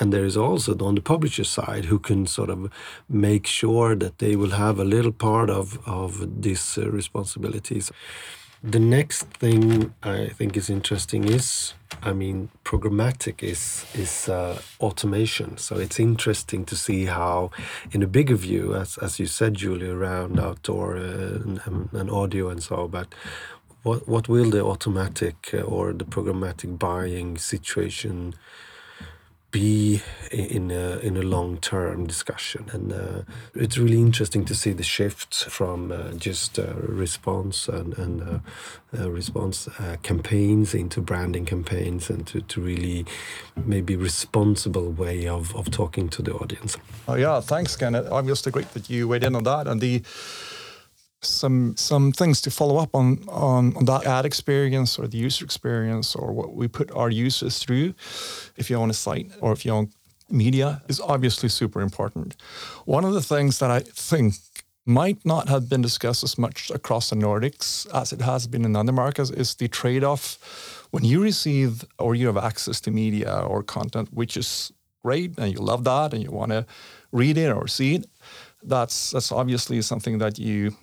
and 0.00 0.12
there 0.12 0.24
is 0.24 0.36
also 0.36 0.76
on 0.78 0.96
the 0.96 1.00
publisher 1.00 1.44
side 1.44 1.86
who 1.86 1.98
can 1.98 2.26
sort 2.26 2.50
of 2.50 2.70
make 3.08 3.46
sure 3.46 3.94
that 3.94 4.18
they 4.18 4.34
will 4.34 4.50
have 4.50 4.78
a 4.78 4.84
little 4.84 5.12
part 5.12 5.50
of 5.50 5.78
of 5.86 6.42
these 6.42 6.76
responsibilities. 6.78 7.92
The 8.62 8.80
next 8.80 9.24
thing 9.24 9.94
I 10.02 10.28
think 10.28 10.56
is 10.56 10.70
interesting 10.70 11.24
is, 11.24 11.74
I 12.04 12.12
mean, 12.12 12.50
programmatic 12.64 13.42
is 13.42 13.86
is 13.94 14.28
uh, 14.28 14.60
automation. 14.80 15.56
So 15.56 15.76
it's 15.78 15.98
interesting 15.98 16.64
to 16.66 16.76
see 16.76 17.06
how, 17.06 17.50
in 17.92 18.02
a 18.02 18.06
bigger 18.06 18.36
view, 18.36 18.74
as 18.74 18.98
as 18.98 19.18
you 19.18 19.26
said, 19.26 19.54
Julie, 19.54 19.88
around 19.88 20.38
outdoor 20.38 20.96
uh, 20.96 21.42
and, 21.66 21.88
and, 21.92 22.10
audio 22.10 22.50
and 22.50 22.62
so. 22.62 22.88
But 22.88 23.14
what 23.82 24.06
what 24.06 24.28
will 24.28 24.50
the 24.50 24.62
automatic 24.64 25.50
uh, 25.54 25.62
or 25.62 25.94
the 25.94 26.04
programmatic 26.04 26.78
buying 26.78 27.38
situation? 27.38 28.34
Be 29.54 30.02
in 30.32 30.72
a, 30.72 30.98
in 30.98 31.16
a 31.16 31.22
long 31.22 31.58
term 31.58 32.06
discussion. 32.08 32.66
And 32.72 32.92
uh, 32.92 33.22
it's 33.54 33.78
really 33.78 34.00
interesting 34.00 34.44
to 34.46 34.54
see 34.54 34.72
the 34.72 34.82
shift 34.82 35.44
from 35.44 35.92
uh, 35.92 36.10
just 36.14 36.58
uh, 36.58 36.74
response 36.74 37.68
and, 37.68 37.96
and 37.96 38.20
uh, 38.20 38.38
uh, 38.98 39.10
response 39.10 39.68
uh, 39.78 39.96
campaigns 40.02 40.74
into 40.74 41.00
branding 41.00 41.44
campaigns 41.44 42.10
and 42.10 42.26
to, 42.26 42.40
to 42.40 42.60
really 42.60 43.06
maybe 43.64 43.94
responsible 43.94 44.90
way 44.90 45.28
of, 45.28 45.54
of 45.54 45.70
talking 45.70 46.08
to 46.08 46.20
the 46.20 46.32
audience. 46.32 46.76
Oh, 47.06 47.14
yeah, 47.14 47.40
thanks, 47.40 47.76
Kenneth. 47.76 48.10
I'm 48.10 48.26
just 48.26 48.50
great 48.50 48.72
that 48.74 48.90
you 48.90 49.06
weighed 49.06 49.22
in 49.22 49.36
on 49.36 49.44
that. 49.44 49.68
And 49.68 49.80
the 49.80 50.02
some 51.26 51.76
some 51.76 52.12
things 52.12 52.40
to 52.42 52.50
follow 52.50 52.76
up 52.76 52.94
on, 52.94 53.24
on 53.28 53.76
on 53.76 53.84
that 53.84 54.06
ad 54.06 54.24
experience 54.24 54.98
or 54.98 55.08
the 55.08 55.18
user 55.18 55.44
experience 55.44 56.14
or 56.14 56.32
what 56.32 56.54
we 56.54 56.68
put 56.68 56.90
our 56.92 57.10
users 57.10 57.58
through 57.58 57.94
if 58.56 58.70
you 58.70 58.76
own 58.76 58.90
a 58.90 58.94
site 58.94 59.30
or 59.40 59.52
if 59.52 59.64
you 59.64 59.72
own 59.72 59.88
media 60.30 60.82
is 60.88 61.00
obviously 61.00 61.48
super 61.48 61.80
important. 61.80 62.36
One 62.84 63.04
of 63.04 63.12
the 63.14 63.22
things 63.22 63.58
that 63.58 63.70
I 63.70 63.80
think 63.80 64.34
might 64.86 65.24
not 65.24 65.48
have 65.48 65.68
been 65.68 65.82
discussed 65.82 66.24
as 66.24 66.36
much 66.36 66.70
across 66.70 67.10
the 67.10 67.16
Nordics 67.16 67.86
as 67.92 68.12
it 68.12 68.20
has 68.20 68.46
been 68.46 68.64
in 68.64 68.76
other 68.76 68.92
markets 68.92 69.30
is 69.30 69.54
the 69.54 69.68
trade-off 69.68 70.38
when 70.90 71.04
you 71.04 71.22
receive 71.22 71.84
or 71.98 72.14
you 72.14 72.26
have 72.26 72.36
access 72.36 72.80
to 72.82 72.90
media 72.90 73.44
or 73.48 73.62
content, 73.62 74.08
which 74.12 74.36
is 74.36 74.72
great 75.02 75.38
and 75.38 75.52
you 75.52 75.58
love 75.58 75.84
that 75.84 76.12
and 76.12 76.22
you 76.22 76.30
want 76.30 76.50
to 76.50 76.66
read 77.12 77.38
it 77.38 77.50
or 77.50 77.66
see 77.68 77.94
it. 77.96 78.06
That's 78.62 79.10
that's 79.10 79.32
obviously 79.32 79.82
something 79.82 80.18
that 80.18 80.38
you 80.38 80.74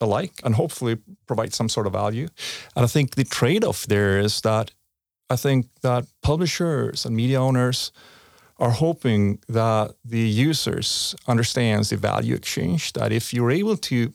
alike 0.00 0.32
and 0.44 0.54
hopefully 0.54 0.98
provide 1.26 1.54
some 1.54 1.68
sort 1.68 1.86
of 1.86 1.92
value. 1.92 2.28
And 2.74 2.84
I 2.84 2.88
think 2.88 3.14
the 3.14 3.24
trade 3.24 3.64
off 3.64 3.86
there 3.86 4.18
is 4.18 4.40
that 4.40 4.70
I 5.28 5.36
think 5.36 5.66
that 5.82 6.06
publishers 6.22 7.06
and 7.06 7.14
media 7.14 7.40
owners 7.40 7.92
are 8.58 8.72
hoping 8.72 9.38
that 9.48 9.94
the 10.04 10.18
users 10.18 11.14
understands 11.26 11.90
the 11.90 11.96
value 11.96 12.34
exchange 12.34 12.92
that 12.92 13.12
if 13.12 13.32
you're 13.32 13.50
able 13.50 13.76
to 13.76 14.12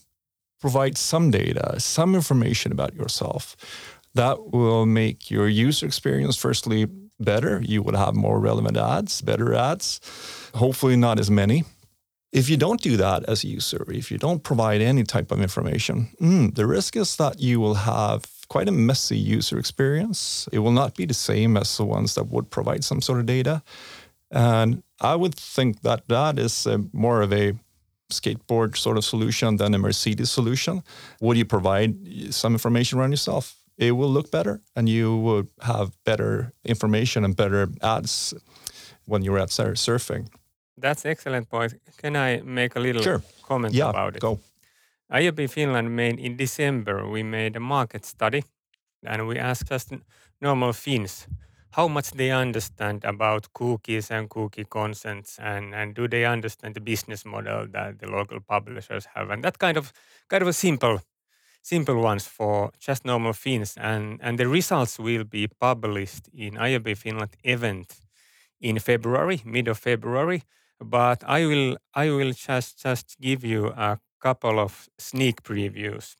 provide 0.59 0.97
some 0.97 1.31
data, 1.31 1.79
some 1.79 2.15
information 2.15 2.71
about 2.71 2.93
yourself, 2.93 3.55
that 4.13 4.51
will 4.51 4.85
make 4.85 5.31
your 5.31 5.47
user 5.47 5.85
experience 5.85 6.35
firstly 6.37 6.87
better. 7.19 7.61
You 7.61 7.81
will 7.81 7.97
have 7.97 8.15
more 8.15 8.39
relevant 8.39 8.77
ads, 8.77 9.21
better 9.21 9.53
ads, 9.53 9.99
hopefully 10.53 10.95
not 10.95 11.19
as 11.19 11.29
many. 11.29 11.63
If 12.35 12.49
you 12.49 12.57
don't 12.57 12.81
do 12.81 12.97
that 12.97 13.23
as 13.29 13.45
a 13.45 13.47
user, 13.47 13.85
if 13.87 14.11
you 14.11 14.17
don't 14.17 14.43
provide 14.43 14.81
any 14.81 15.03
type 15.03 15.31
of 15.31 15.39
information, 15.41 16.09
mm, 16.19 16.53
the 16.53 16.67
risk 16.67 16.97
is 16.97 17.15
that 17.15 17.39
you 17.39 17.61
will 17.61 17.75
have 17.75 18.25
quite 18.49 18.67
a 18.67 18.73
messy 18.73 19.17
user 19.17 19.57
experience. 19.57 20.49
It 20.51 20.59
will 20.59 20.73
not 20.73 20.95
be 20.97 21.05
the 21.05 21.13
same 21.13 21.55
as 21.55 21.77
the 21.77 21.85
ones 21.85 22.13
that 22.15 22.25
would 22.25 22.49
provide 22.49 22.83
some 22.83 22.99
sort 22.99 23.21
of 23.21 23.25
data. 23.25 23.63
And 24.31 24.83
I 24.99 25.15
would 25.15 25.33
think 25.33 25.81
that 25.83 26.09
that 26.09 26.37
is 26.37 26.65
a, 26.65 26.83
more 26.91 27.21
of 27.21 27.31
a 27.31 27.53
skateboard 28.11 28.75
sort 28.75 28.97
of 28.97 29.05
solution 29.05 29.55
than 29.55 29.73
a 29.73 29.77
Mercedes 29.77 30.29
solution. 30.29 30.83
Would 31.21 31.37
you 31.37 31.45
provide 31.45 31.95
some 32.33 32.51
information 32.51 32.99
around 32.99 33.11
yourself? 33.11 33.55
It 33.77 33.93
will 33.93 34.09
look 34.09 34.29
better 34.29 34.59
and 34.75 34.89
you 34.89 35.15
will 35.15 35.47
have 35.61 35.91
better 36.03 36.51
information 36.65 37.23
and 37.23 37.33
better 37.33 37.69
ads 37.81 38.33
when 39.05 39.23
you're 39.23 39.39
out 39.39 39.51
surfing. 39.51 40.27
That's 40.77 41.05
excellent 41.05 41.49
point. 41.49 41.73
Can 41.97 42.15
I 42.15 42.41
make 42.41 42.75
a 42.75 42.79
little 42.79 43.01
sure. 43.01 43.23
comment 43.43 43.73
yeah, 43.73 43.89
about 43.89 44.15
it? 44.15 44.21
Go. 44.21 44.39
IAB 45.11 45.49
Finland 45.49 45.95
made 45.95 46.19
in 46.19 46.35
December, 46.35 47.07
we 47.07 47.23
made 47.23 47.55
a 47.55 47.59
market 47.59 48.05
study 48.05 48.43
and 49.03 49.27
we 49.27 49.37
asked 49.37 49.69
just 49.69 49.93
normal 50.41 50.73
Finns 50.73 51.27
how 51.71 51.87
much 51.87 52.11
they 52.11 52.31
understand 52.31 53.03
about 53.03 53.53
cookies 53.53 54.09
and 54.09 54.29
cookie 54.29 54.65
consents 54.65 55.37
and, 55.39 55.75
and 55.75 55.93
do 55.93 56.07
they 56.07 56.25
understand 56.25 56.73
the 56.73 56.81
business 56.81 57.25
model 57.25 57.67
that 57.67 57.99
the 57.99 58.07
local 58.07 58.39
publishers 58.39 59.07
have 59.13 59.29
and 59.29 59.43
that 59.43 59.59
kind 59.59 59.77
of 59.77 59.93
kind 60.27 60.41
of 60.41 60.47
a 60.47 60.53
simple 60.53 60.99
simple 61.61 62.01
ones 62.01 62.25
for 62.27 62.71
just 62.79 63.05
normal 63.05 63.33
Finns 63.33 63.77
and, 63.77 64.19
and 64.21 64.39
the 64.39 64.47
results 64.47 64.97
will 64.99 65.23
be 65.23 65.47
published 65.47 66.29
in 66.33 66.55
IAB 66.55 66.97
Finland 66.97 67.35
event 67.43 67.95
in 68.59 68.79
February, 68.79 69.41
mid 69.45 69.67
of 69.67 69.77
February 69.77 70.43
but 70.79 71.23
I 71.25 71.45
will 71.45 71.77
I 71.93 72.09
will 72.09 72.31
just 72.31 72.81
just 72.81 73.17
give 73.19 73.43
you 73.43 73.67
a 73.67 73.99
couple 74.19 74.59
of 74.59 74.89
sneak 74.97 75.43
previews. 75.43 76.15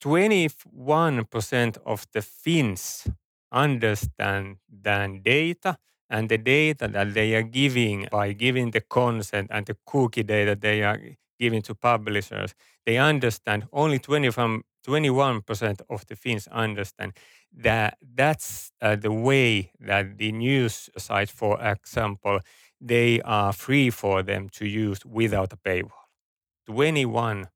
21% 0.00 1.78
of 1.84 2.06
the 2.12 2.22
Finns 2.22 3.06
understand 3.52 4.56
than 4.68 5.20
data 5.22 5.76
and 6.08 6.28
the 6.28 6.38
data 6.38 6.88
that 6.88 7.14
they 7.14 7.34
are 7.34 7.42
giving 7.42 8.06
by 8.10 8.32
giving 8.32 8.70
the 8.70 8.80
consent 8.80 9.48
and 9.50 9.66
the 9.66 9.76
cookie 9.86 10.22
data 10.22 10.56
they 10.56 10.82
are 10.82 10.98
giving 11.38 11.62
to 11.62 11.74
publishers, 11.74 12.54
they 12.86 12.98
understand 12.98 13.66
only 13.72 13.98
20 13.98 14.30
from 14.30 14.62
21% 14.86 15.80
of 15.90 16.06
the 16.06 16.16
Finns 16.16 16.46
understand 16.48 17.12
that 17.52 17.98
that's 18.14 18.72
uh, 18.80 18.96
the 18.96 19.12
way 19.12 19.72
that 19.80 20.18
the 20.18 20.32
news 20.32 20.88
site, 20.96 21.30
for 21.30 21.60
example, 21.62 22.40
they 22.80 23.20
are 23.22 23.52
free 23.52 23.90
for 23.90 24.22
them 24.22 24.48
to 24.50 24.66
use 24.66 25.04
without 25.04 25.52
a 25.52 25.56
paywall. 25.56 26.06
21% 26.68 27.46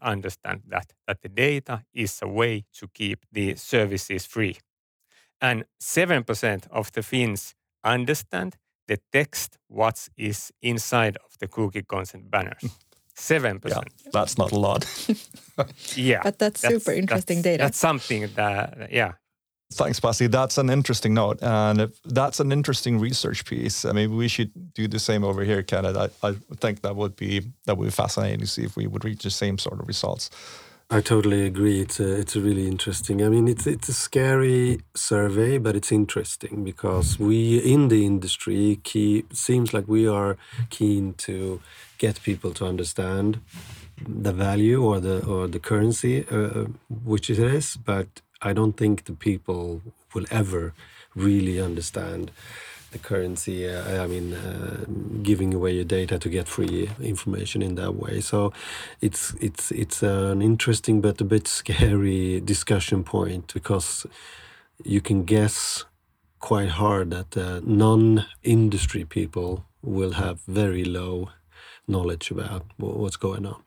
understand 0.00 0.62
that, 0.68 0.92
that 1.06 1.22
the 1.22 1.28
data 1.28 1.84
is 1.92 2.20
a 2.22 2.28
way 2.28 2.64
to 2.72 2.88
keep 2.88 3.24
the 3.30 3.54
services 3.56 4.26
free. 4.26 4.56
And 5.40 5.64
7% 5.80 6.68
of 6.70 6.92
the 6.92 7.02
Finns 7.02 7.54
understand 7.84 8.56
the 8.86 8.98
text 9.12 9.58
what 9.68 10.08
is 10.16 10.52
inside 10.62 11.16
of 11.16 11.38
the 11.38 11.48
cookie 11.48 11.82
consent 11.82 12.30
banners. 12.30 12.62
7%. 13.16 13.68
Yeah, 13.68 13.80
that's 14.12 14.38
not 14.38 14.52
a 14.52 14.58
lot. 14.58 14.84
yeah. 15.96 16.20
But 16.24 16.38
that's, 16.38 16.62
that's 16.62 16.74
super 16.74 16.92
interesting 16.92 17.38
that's, 17.38 17.44
data. 17.44 17.62
That's 17.64 17.78
something 17.78 18.28
that, 18.34 18.88
yeah, 18.90 19.12
Thanks, 19.72 20.00
Pasi. 20.00 20.26
That's 20.26 20.58
an 20.58 20.68
interesting 20.68 21.14
note, 21.14 21.42
and 21.42 21.92
that's 22.04 22.40
an 22.40 22.52
interesting 22.52 22.98
research 22.98 23.44
piece. 23.44 23.84
I 23.84 23.92
mean, 23.92 24.16
we 24.16 24.28
should 24.28 24.50
do 24.74 24.86
the 24.86 24.98
same 24.98 25.24
over 25.24 25.44
here, 25.44 25.62
Kenneth. 25.62 25.96
I, 25.96 26.28
I 26.28 26.34
think 26.56 26.82
that 26.82 26.94
would 26.94 27.16
be 27.16 27.40
that 27.64 27.76
would 27.78 27.86
be 27.86 27.90
fascinating 27.90 28.40
to 28.40 28.46
see 28.46 28.64
if 28.64 28.76
we 28.76 28.86
would 28.86 29.04
reach 29.04 29.22
the 29.22 29.30
same 29.30 29.58
sort 29.58 29.80
of 29.80 29.88
results. 29.88 30.30
I 30.90 31.00
totally 31.00 31.46
agree. 31.46 31.80
It's 31.80 31.98
a, 32.00 32.20
it's 32.20 32.36
a 32.36 32.40
really 32.40 32.68
interesting. 32.68 33.22
I 33.22 33.30
mean, 33.30 33.48
it's 33.48 33.66
it's 33.66 33.88
a 33.88 33.94
scary 33.94 34.80
survey, 34.94 35.56
but 35.56 35.74
it's 35.74 35.90
interesting 35.90 36.64
because 36.64 37.18
we 37.18 37.58
in 37.58 37.88
the 37.88 38.04
industry 38.04 38.78
key 38.82 39.24
seems 39.32 39.72
like 39.72 39.88
we 39.88 40.06
are 40.06 40.36
keen 40.68 41.14
to 41.14 41.60
get 41.96 42.22
people 42.22 42.52
to 42.52 42.66
understand 42.66 43.40
the 44.06 44.32
value 44.32 44.82
or 44.84 45.00
the 45.00 45.24
or 45.24 45.48
the 45.48 45.60
currency 45.60 46.26
uh, 46.30 46.66
which 46.88 47.30
it 47.30 47.38
is, 47.38 47.76
but 47.76 48.20
I 48.42 48.52
don't 48.52 48.76
think 48.76 49.04
the 49.04 49.12
people 49.12 49.82
will 50.14 50.26
ever 50.30 50.74
really 51.14 51.60
understand 51.60 52.30
the 52.92 52.98
currency. 52.98 53.68
Uh, 53.68 54.02
I 54.02 54.06
mean, 54.06 54.34
uh, 54.34 54.84
giving 55.22 55.54
away 55.54 55.74
your 55.74 55.84
data 55.84 56.18
to 56.18 56.28
get 56.28 56.48
free 56.48 56.90
information 57.00 57.62
in 57.62 57.74
that 57.76 57.94
way. 57.94 58.20
So 58.20 58.52
it's 59.00 59.34
it's 59.40 59.70
it's 59.72 60.02
an 60.02 60.42
interesting 60.42 61.00
but 61.00 61.20
a 61.20 61.24
bit 61.24 61.48
scary 61.48 62.40
discussion 62.40 63.04
point 63.04 63.52
because 63.54 64.06
you 64.84 65.00
can 65.00 65.24
guess 65.24 65.84
quite 66.38 66.70
hard 66.70 67.10
that 67.10 67.36
uh, 67.36 67.60
non-industry 67.64 69.04
people 69.04 69.64
will 69.80 70.12
have 70.12 70.40
very 70.48 70.84
low 70.84 71.30
knowledge 71.86 72.30
about 72.30 72.64
what's 72.78 73.16
going 73.16 73.46
on. 73.46 73.62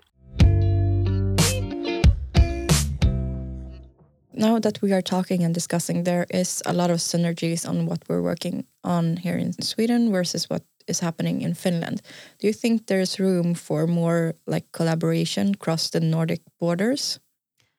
Now 4.35 4.59
that 4.59 4.81
we 4.81 4.93
are 4.93 5.01
talking 5.01 5.43
and 5.43 5.53
discussing, 5.53 6.03
there 6.03 6.25
is 6.29 6.61
a 6.65 6.73
lot 6.73 6.89
of 6.89 6.99
synergies 6.99 7.67
on 7.67 7.85
what 7.85 8.03
we're 8.07 8.21
working 8.21 8.65
on 8.83 9.17
here 9.17 9.37
in 9.37 9.53
Sweden 9.61 10.11
versus 10.11 10.49
what 10.49 10.63
is 10.87 10.99
happening 10.99 11.41
in 11.41 11.53
Finland. 11.53 12.01
Do 12.39 12.47
you 12.47 12.53
think 12.53 12.87
there's 12.87 13.19
room 13.19 13.55
for 13.55 13.87
more 13.87 14.35
like 14.45 14.71
collaboration 14.71 15.53
across 15.55 15.89
the 15.89 15.99
Nordic 15.99 16.41
borders? 16.59 17.19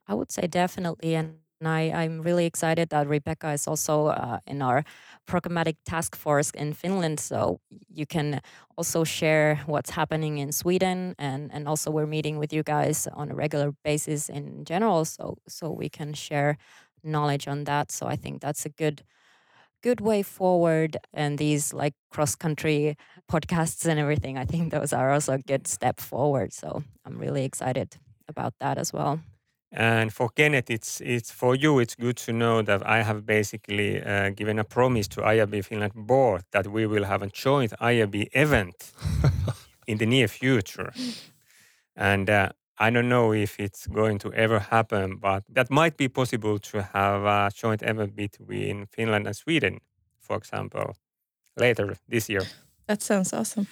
I 0.09 0.15
would 0.15 0.31
say 0.31 0.47
definitely. 0.47 1.15
And 1.15 1.39
I, 1.63 1.91
I'm 1.91 2.23
really 2.23 2.47
excited 2.47 2.91
that 2.91 3.09
Rebecca 3.09 3.51
is 3.53 3.67
also 3.67 4.07
uh, 4.07 4.39
in 4.47 4.63
our 4.63 4.85
programmatic 5.27 5.77
task 5.85 6.17
force 6.17 6.51
in 6.51 6.73
Finland. 6.75 7.21
So 7.21 7.61
you 7.89 8.07
can 8.07 8.41
also 8.77 9.05
share 9.05 9.61
what's 9.67 9.91
happening 9.91 10.39
in 10.39 10.53
Sweden, 10.53 11.15
and 11.19 11.51
and 11.53 11.69
also 11.69 11.91
we're 11.91 12.07
meeting 12.07 12.39
with 12.39 12.53
you 12.53 12.63
guys 12.63 13.09
on 13.13 13.31
a 13.31 13.35
regular 13.35 13.73
basis 13.85 14.29
in 14.29 14.65
general. 14.65 15.05
So 15.05 15.37
so 15.49 15.71
we 15.71 15.89
can 15.89 16.15
share 16.15 16.57
knowledge 17.03 17.49
on 17.49 17.65
that. 17.65 17.93
So 17.93 18.07
I 18.07 18.17
think 18.17 18.41
that's 18.41 18.67
a 18.67 18.71
good 18.71 19.03
good 19.83 20.01
way 20.01 20.23
forward 20.23 20.97
and 21.13 21.39
these 21.39 21.73
like 21.73 21.95
cross 22.11 22.35
country 22.35 22.97
podcasts 23.31 23.87
and 23.87 24.01
everything 24.01 24.39
i 24.39 24.45
think 24.45 24.73
those 24.73 24.93
are 24.93 25.13
also 25.13 25.35
a 25.35 25.39
good 25.39 25.67
step 25.67 26.01
forward 26.01 26.53
so 26.53 26.83
i'm 27.05 27.19
really 27.19 27.45
excited 27.45 27.97
about 28.29 28.55
that 28.59 28.79
as 28.79 28.93
well 28.93 29.21
and 29.77 30.11
for 30.11 30.31
Kenneth, 30.31 30.71
it's 30.71 31.03
it's 31.03 31.31
for 31.31 31.55
you. 31.55 31.79
It's 31.79 31.95
good 31.95 32.17
to 32.17 32.33
know 32.33 32.63
that 32.63 32.83
I 32.87 33.03
have 33.03 33.27
basically 33.27 34.03
uh, 34.03 34.31
given 34.31 34.59
a 34.59 34.65
promise 34.65 35.07
to 35.09 35.21
IAB 35.21 35.65
Finland 35.65 35.93
board 35.95 36.45
that 36.51 36.67
we 36.67 36.87
will 36.87 37.05
have 37.05 37.23
a 37.23 37.27
joint 37.27 37.73
IAB 37.79 38.29
event 38.33 38.93
in 39.87 39.99
the 39.99 40.07
near 40.07 40.29
future. 40.29 40.93
And 41.95 42.31
uh, 42.31 42.49
I 42.79 42.91
don't 42.91 43.09
know 43.11 43.35
if 43.35 43.61
it's 43.61 43.87
going 43.87 44.19
to 44.21 44.33
ever 44.33 44.61
happen, 44.61 45.17
but 45.17 45.45
that 45.53 45.71
might 45.71 45.99
be 45.99 46.09
possible 46.09 46.59
to 46.59 46.83
have 46.83 47.25
a 47.25 47.51
joint 47.55 47.83
event 47.83 48.17
between 48.17 48.87
Finland 48.87 49.27
and 49.27 49.37
Sweden, 49.37 49.81
for 50.21 50.37
example, 50.37 50.97
later 51.57 51.97
this 52.09 52.31
year. 52.31 52.47
That 52.87 53.03
sounds 53.03 53.33
awesome. 53.35 53.67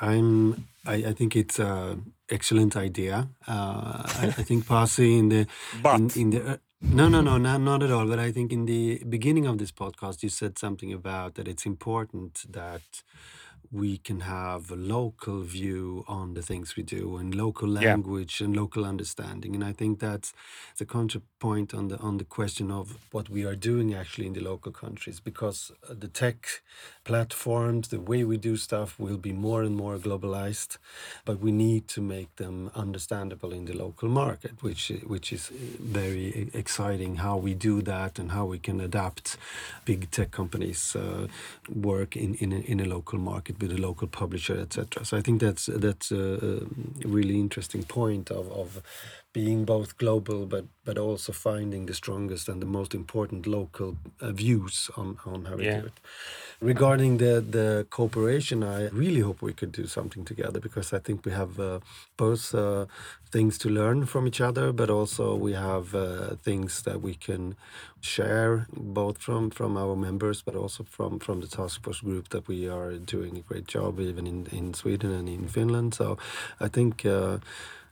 I'm. 0.00 0.66
I, 0.86 0.94
I 1.10 1.12
think 1.12 1.36
it's 1.36 1.58
an 1.58 2.12
excellent 2.30 2.76
idea. 2.76 3.28
Uh, 3.46 4.02
I, 4.06 4.34
I, 4.38 4.42
think 4.42 4.66
Pasi 4.66 5.18
in 5.18 5.28
the 5.28 5.46
but. 5.82 5.98
in, 5.98 6.10
in 6.16 6.30
the 6.30 6.50
uh, 6.52 6.56
no 6.82 7.08
no 7.08 7.20
no 7.20 7.38
not, 7.38 7.60
not 7.60 7.82
at 7.82 7.90
all. 7.90 8.06
But 8.06 8.18
I 8.18 8.32
think 8.32 8.52
in 8.52 8.66
the 8.66 9.02
beginning 9.08 9.46
of 9.46 9.58
this 9.58 9.72
podcast 9.72 10.22
you 10.22 10.28
said 10.28 10.58
something 10.58 10.92
about 10.92 11.34
that 11.34 11.48
it's 11.48 11.66
important 11.66 12.44
that 12.50 13.02
we 13.72 13.98
can 13.98 14.20
have 14.20 14.70
a 14.70 14.76
local 14.76 15.42
view 15.42 16.04
on 16.08 16.34
the 16.34 16.42
things 16.42 16.76
we 16.76 16.82
do 16.82 17.16
and 17.16 17.34
local 17.34 17.68
language 17.68 18.40
yeah. 18.40 18.46
and 18.46 18.56
local 18.56 18.84
understanding 18.84 19.54
and 19.54 19.64
i 19.64 19.72
think 19.72 19.98
that's 19.98 20.32
the 20.78 20.84
counterpoint 20.84 21.74
on 21.74 21.88
the 21.88 21.98
on 21.98 22.18
the 22.18 22.24
question 22.24 22.70
of 22.70 22.98
what 23.12 23.28
we 23.28 23.44
are 23.44 23.56
doing 23.56 23.94
actually 23.94 24.26
in 24.26 24.32
the 24.32 24.40
local 24.40 24.72
countries 24.72 25.20
because 25.20 25.72
uh, 25.88 25.94
the 25.98 26.08
tech 26.08 26.62
platforms 27.04 27.88
the 27.88 28.00
way 28.00 28.24
we 28.24 28.36
do 28.36 28.56
stuff 28.56 28.98
will 28.98 29.16
be 29.16 29.32
more 29.32 29.62
and 29.62 29.76
more 29.76 29.96
globalized 29.96 30.78
but 31.24 31.40
we 31.40 31.52
need 31.52 31.88
to 31.88 32.00
make 32.00 32.34
them 32.36 32.70
understandable 32.74 33.52
in 33.52 33.64
the 33.64 33.76
local 33.76 34.08
market 34.08 34.62
which 34.62 34.92
which 35.06 35.32
is 35.32 35.48
very 35.48 36.50
exciting 36.52 37.16
how 37.16 37.36
we 37.36 37.54
do 37.54 37.82
that 37.82 38.18
and 38.18 38.30
how 38.32 38.44
we 38.44 38.58
can 38.58 38.80
adapt 38.80 39.36
big 39.84 40.10
tech 40.10 40.30
companies 40.30 40.96
uh, 40.96 41.26
work 41.74 42.16
in 42.16 42.34
in 42.36 42.52
a, 42.52 42.58
in 42.72 42.80
a 42.80 42.84
local 42.84 43.18
market 43.18 43.55
with 43.60 43.72
a 43.72 43.78
local 43.78 44.08
publisher, 44.08 44.58
etc. 44.58 45.04
So 45.04 45.16
I 45.16 45.20
think 45.22 45.40
that's 45.40 45.66
that's 45.66 46.10
a, 46.12 46.62
a 47.04 47.08
really 47.08 47.38
interesting 47.40 47.82
point 47.84 48.30
of, 48.30 48.50
of 48.52 48.82
being 49.36 49.66
both 49.66 49.98
global 49.98 50.46
but 50.46 50.64
but 50.86 50.96
also 50.98 51.32
finding 51.32 51.86
the 51.86 51.94
strongest 51.94 52.48
and 52.48 52.62
the 52.62 52.70
most 52.78 52.94
important 52.94 53.46
local 53.46 53.96
uh, 54.20 54.32
views 54.32 54.90
on 54.96 55.18
on 55.26 55.44
how 55.44 55.56
we 55.56 55.64
yeah. 55.64 55.80
do 55.80 55.86
it. 55.86 55.98
Regarding 56.60 57.18
the 57.18 57.34
the 57.56 57.86
cooperation, 57.90 58.62
I 58.62 58.88
really 59.02 59.20
hope 59.20 59.38
we 59.42 59.52
could 59.52 59.72
do 59.72 59.86
something 59.86 60.24
together 60.24 60.60
because 60.60 60.96
I 60.96 61.00
think 61.06 61.26
we 61.26 61.32
have 61.32 61.52
uh, 61.60 61.80
both 62.16 62.54
uh, 62.54 62.86
things 63.30 63.58
to 63.58 63.68
learn 63.68 64.06
from 64.06 64.26
each 64.26 64.40
other, 64.40 64.72
but 64.72 64.88
also 64.90 65.24
we 65.46 65.52
have 65.52 65.86
uh, 65.94 66.36
things 66.48 66.82
that 66.82 66.98
we 67.02 67.14
can 67.26 67.56
share 68.00 68.66
both 68.72 69.18
from 69.18 69.50
from 69.50 69.76
our 69.76 69.96
members, 69.96 70.42
but 70.46 70.54
also 70.54 70.84
from 70.84 71.18
from 71.18 71.40
the 71.40 71.48
task 71.56 71.82
force 71.84 72.02
group 72.04 72.28
that 72.28 72.48
we 72.48 72.70
are 72.70 72.92
doing 73.14 73.36
a 73.36 73.44
great 73.48 73.66
job 73.74 74.00
even 74.00 74.26
in 74.26 74.46
in 74.58 74.74
Sweden 74.74 75.10
and 75.18 75.28
in 75.28 75.48
Finland. 75.48 75.94
So 75.94 76.16
I 76.66 76.68
think. 76.68 77.04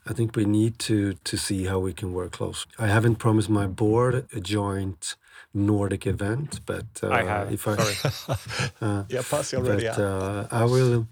I 0.07 0.13
think 0.13 0.37
we 0.37 0.45
need 0.45 0.79
to 0.81 1.15
to 1.25 1.37
see 1.37 1.65
how 1.65 1.79
we 1.79 1.93
can 1.93 2.13
work 2.13 2.33
close. 2.33 2.67
I 2.79 2.89
haven't 2.89 3.17
promised 3.17 3.49
my 3.49 3.67
board 3.67 4.27
a 4.33 4.41
joint 4.41 5.17
Nordic 5.55 6.07
event, 6.07 6.61
but 6.67 6.87
uh, 7.03 7.11
I 7.11 7.23
have. 7.23 7.53
If 7.53 7.69
I, 7.69 7.73
uh, 8.85 9.05
yeah, 9.09 9.23
Pasi 9.31 9.57
already. 9.57 9.87
But 9.87 9.99
uh, 9.99 10.49
I 10.51 10.65
will. 10.65 11.07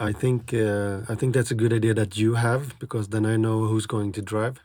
I 0.00 0.12
think 0.12 0.54
uh, 0.54 1.12
I 1.12 1.14
think 1.14 1.34
that's 1.34 1.50
a 1.50 1.54
good 1.54 1.72
idea 1.72 1.94
that 1.94 2.16
you 2.16 2.34
have 2.34 2.78
because 2.78 3.08
then 3.08 3.26
I 3.26 3.36
know 3.36 3.66
who's 3.66 3.86
going 3.86 4.12
to 4.12 4.22
drive. 4.22 4.58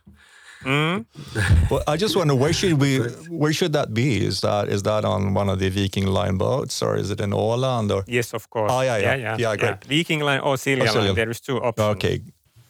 Mm. 0.63 1.05
well, 1.71 1.84
I 1.88 1.95
just 1.95 2.15
wonder 2.15 2.36
where 2.36 2.53
should 2.53 2.79
we 2.82 2.99
where 3.29 3.53
should 3.53 3.73
that 3.73 3.93
be? 3.93 4.25
Is 4.25 4.41
that 4.41 4.69
is 4.69 4.84
that 4.84 5.05
on 5.05 5.34
one 5.34 5.49
of 5.49 5.60
the 5.60 5.69
Viking 5.69 6.08
Line 6.08 6.38
boats 6.38 6.82
or 6.82 6.97
is 6.97 7.12
it 7.12 7.19
in 7.21 7.32
Åland 7.32 7.91
or? 7.91 8.03
Yes, 8.08 8.34
of 8.34 8.49
course. 8.49 8.71
Oh 8.71 8.82
yeah, 8.82 8.97
yeah, 8.97 9.15
yeah, 9.15 9.15
yeah. 9.15 9.38
yeah 9.38 9.55
great. 9.55 9.77
Yeah. 9.89 9.97
Viking 9.97 10.21
Line 10.21 10.39
or 10.39 10.55
Silja 10.55 10.95
Line. 10.95 11.15
There 11.15 11.29
is 11.29 11.39
two 11.39 11.58
options. 11.58 11.95
Okay, 11.95 12.21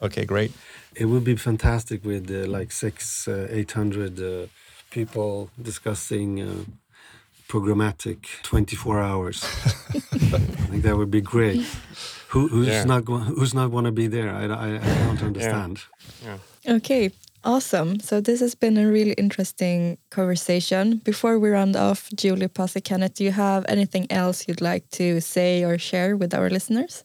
okay, 0.02 0.24
great. 0.24 0.52
It 0.94 1.06
would 1.06 1.24
be 1.24 1.36
fantastic 1.36 2.04
with 2.04 2.30
uh, 2.30 2.48
like 2.50 2.72
six, 2.72 3.28
uh, 3.28 3.46
eight 3.50 3.72
hundred 3.72 4.20
uh, 4.20 4.46
people 4.90 5.50
discussing 5.60 6.40
uh, 6.40 6.64
programmatic 7.48 8.42
24 8.42 9.00
hours. 9.00 9.44
I 10.12 10.38
think 10.70 10.82
that 10.82 10.96
would 10.96 11.10
be 11.10 11.20
great. 11.20 11.66
Who, 12.28 12.46
who's 12.48 12.68
yeah. 12.68 12.84
not 12.84 13.02
who's 13.08 13.54
not 13.54 13.70
want 13.72 13.86
to 13.86 13.92
be 13.92 14.06
there? 14.06 14.30
I, 14.30 14.44
I, 14.44 14.68
I 14.76 14.94
don't 15.06 15.22
understand. 15.22 15.82
Yeah. 16.24 16.38
yeah. 16.62 16.74
Okay, 16.76 17.10
awesome. 17.42 17.98
So 17.98 18.20
this 18.20 18.38
has 18.40 18.54
been 18.54 18.78
a 18.78 18.86
really 18.86 19.14
interesting 19.14 19.98
conversation. 20.10 20.98
Before 21.04 21.40
we 21.40 21.50
round 21.50 21.74
off, 21.74 22.08
Julie 22.14 22.46
Pasi 22.46 22.80
Kenneth, 22.80 23.14
do 23.14 23.24
you 23.24 23.32
have 23.32 23.64
anything 23.68 24.06
else 24.10 24.46
you'd 24.46 24.60
like 24.60 24.88
to 24.90 25.20
say 25.20 25.64
or 25.64 25.76
share 25.78 26.16
with 26.16 26.32
our 26.34 26.48
listeners? 26.48 27.04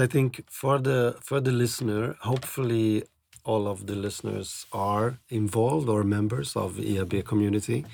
I 0.00 0.06
think 0.06 0.44
for 0.48 0.78
the 0.78 1.16
for 1.20 1.40
the 1.40 1.52
listener, 1.52 2.16
hopefully 2.20 3.04
all 3.44 3.66
of 3.66 3.86
the 3.86 3.94
listeners 3.94 4.66
are 4.72 5.18
involved 5.28 5.88
or 5.88 6.04
members 6.04 6.56
of 6.56 6.74
IAB 6.76 7.24
community. 7.24 7.84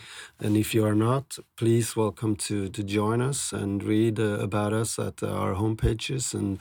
And 0.41 0.57
if 0.57 0.75
you 0.75 0.85
are 0.85 0.95
not, 0.95 1.39
please 1.57 1.97
welcome 1.97 2.35
to, 2.49 2.69
to 2.69 2.83
join 2.83 3.21
us 3.23 3.53
and 3.53 3.83
read 3.83 4.19
uh, 4.19 4.41
about 4.49 4.73
us 4.73 4.99
at 4.99 5.23
our 5.23 5.55
homepages. 5.55 6.35
And, 6.35 6.59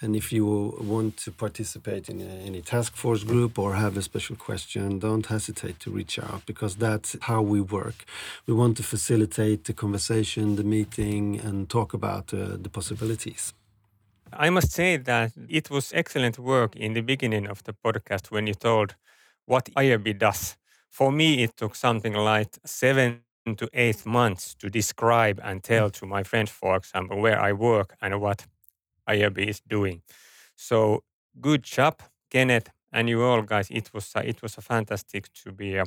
and 0.00 0.14
if 0.14 0.32
you 0.32 0.46
want 0.80 1.16
to 1.18 1.32
participate 1.32 2.08
in 2.08 2.20
any 2.20 2.62
task 2.62 2.94
force 2.96 3.24
group 3.24 3.58
or 3.58 3.74
have 3.74 3.96
a 3.96 4.02
special 4.02 4.36
question, 4.36 5.00
don't 5.00 5.26
hesitate 5.26 5.80
to 5.80 5.90
reach 5.90 6.18
out 6.18 6.46
because 6.46 6.76
that's 6.76 7.16
how 7.22 7.42
we 7.42 7.60
work. 7.60 8.04
We 8.46 8.54
want 8.54 8.76
to 8.76 8.82
facilitate 8.82 9.64
the 9.64 9.72
conversation, 9.72 10.56
the 10.56 10.64
meeting, 10.64 11.40
and 11.40 11.68
talk 11.68 11.92
about 11.92 12.32
uh, 12.32 12.56
the 12.56 12.70
possibilities. 12.70 13.52
I 14.32 14.50
must 14.50 14.72
say 14.72 14.96
that 14.96 15.32
it 15.48 15.70
was 15.70 15.92
excellent 15.94 16.38
work 16.38 16.76
in 16.76 16.92
the 16.92 17.00
beginning 17.00 17.46
of 17.46 17.62
the 17.64 17.72
podcast 17.72 18.30
when 18.30 18.46
you 18.46 18.54
told 18.54 18.94
what 19.46 19.66
IAB 19.76 20.18
does. 20.18 20.56
For 20.90 21.12
me, 21.12 21.42
it 21.42 21.56
took 21.56 21.74
something 21.74 22.14
like 22.14 22.58
seven 22.64 23.22
to 23.56 23.68
eight 23.72 24.04
months 24.04 24.54
to 24.56 24.68
describe 24.68 25.40
and 25.42 25.62
tell 25.62 25.88
mm. 25.88 25.92
to 25.92 26.06
my 26.06 26.22
friends, 26.22 26.50
for 26.50 26.76
example, 26.76 27.20
where 27.20 27.40
I 27.40 27.52
work 27.52 27.96
and 28.00 28.20
what 28.20 28.46
IAB 29.08 29.38
is 29.38 29.60
doing. 29.60 30.02
So 30.56 31.04
good 31.40 31.62
job, 31.62 32.02
Kenneth, 32.30 32.68
and 32.92 33.08
you 33.08 33.22
all 33.22 33.42
guys. 33.42 33.68
It 33.70 33.90
was 33.94 34.12
a, 34.14 34.28
it 34.28 34.42
was 34.42 34.58
a 34.58 34.60
fantastic 34.60 35.32
to 35.44 35.52
be 35.52 35.76
a 35.76 35.84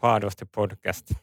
part 0.00 0.24
of 0.24 0.36
the 0.36 0.46
podcast. 0.46 1.14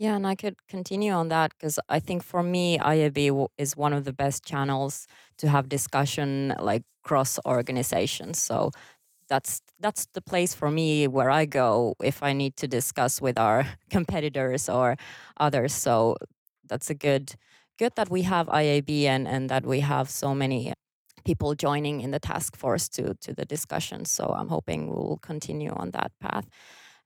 Yeah, 0.00 0.16
and 0.16 0.26
I 0.26 0.34
could 0.34 0.56
continue 0.68 1.12
on 1.12 1.28
that 1.28 1.52
because 1.58 1.78
I 1.90 2.00
think 2.00 2.22
for 2.24 2.42
me, 2.42 2.78
IAB 2.78 3.30
is 3.58 3.76
one 3.76 3.92
of 3.92 4.04
the 4.04 4.14
best 4.14 4.44
channels 4.44 5.06
to 5.38 5.48
have 5.48 5.68
discussion 5.68 6.54
like 6.58 6.84
cross 7.04 7.38
organizations. 7.46 8.38
So 8.40 8.70
that's 9.28 9.62
that's 9.80 10.06
the 10.14 10.22
place 10.22 10.54
for 10.54 10.70
me 10.70 11.08
where 11.08 11.30
I 11.30 11.46
go 11.46 11.96
if 12.04 12.22
I 12.22 12.34
need 12.34 12.56
to 12.58 12.68
discuss 12.68 13.20
with 13.22 13.38
our 13.38 13.66
competitors 13.90 14.68
or 14.68 14.96
others. 15.38 15.74
So 15.74 16.16
that's 16.68 16.90
a 16.90 16.94
good 16.94 17.34
good 17.78 17.94
that 17.96 18.10
we 18.10 18.22
have 18.22 18.48
IAB 18.50 19.08
and 19.08 19.28
and 19.28 19.50
that 19.50 19.66
we 19.66 19.80
have 19.80 20.10
so 20.10 20.34
many 20.34 20.74
people 21.24 21.54
joining 21.56 22.00
in 22.02 22.12
the 22.12 22.20
task 22.20 22.56
force 22.56 22.88
to 22.90 23.14
to 23.22 23.34
the 23.34 23.46
discussion. 23.46 24.04
So 24.06 24.24
I'm 24.38 24.48
hoping 24.48 24.88
we'll 24.90 25.18
continue 25.22 25.70
on 25.72 25.90
that 25.92 26.12
path. 26.20 26.46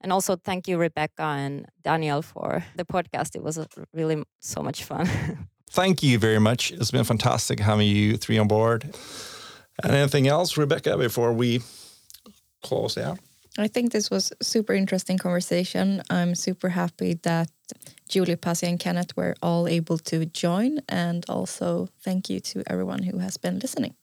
And 0.04 0.12
also, 0.12 0.36
thank 0.36 0.68
you, 0.68 0.76
Rebecca 0.76 1.22
and 1.22 1.64
Daniel, 1.82 2.20
for 2.20 2.62
the 2.76 2.84
podcast. 2.84 3.34
It 3.34 3.42
was 3.42 3.56
uh, 3.56 3.64
really 3.94 4.22
so 4.38 4.62
much 4.62 4.84
fun. 4.84 5.08
thank 5.70 6.02
you 6.02 6.18
very 6.18 6.38
much. 6.38 6.72
It's 6.72 6.90
been 6.90 7.04
fantastic 7.04 7.58
having 7.58 7.88
you 7.88 8.18
three 8.18 8.36
on 8.36 8.46
board. 8.46 8.94
And 9.82 9.92
anything 9.92 10.28
else, 10.28 10.58
Rebecca, 10.58 10.98
before 10.98 11.32
we 11.32 11.62
close 12.62 12.98
out? 12.98 13.18
I 13.56 13.66
think 13.66 13.92
this 13.92 14.10
was 14.10 14.30
super 14.42 14.74
interesting 14.74 15.16
conversation. 15.16 16.02
I'm 16.10 16.34
super 16.34 16.68
happy 16.68 17.14
that 17.22 17.48
Julie, 18.06 18.36
Pasi, 18.36 18.66
and 18.66 18.78
Kenneth 18.78 19.16
were 19.16 19.34
all 19.42 19.66
able 19.66 19.96
to 19.98 20.26
join. 20.26 20.80
And 20.86 21.24
also, 21.30 21.88
thank 22.02 22.28
you 22.28 22.40
to 22.40 22.62
everyone 22.66 23.04
who 23.04 23.20
has 23.20 23.38
been 23.38 23.58
listening. 23.58 23.94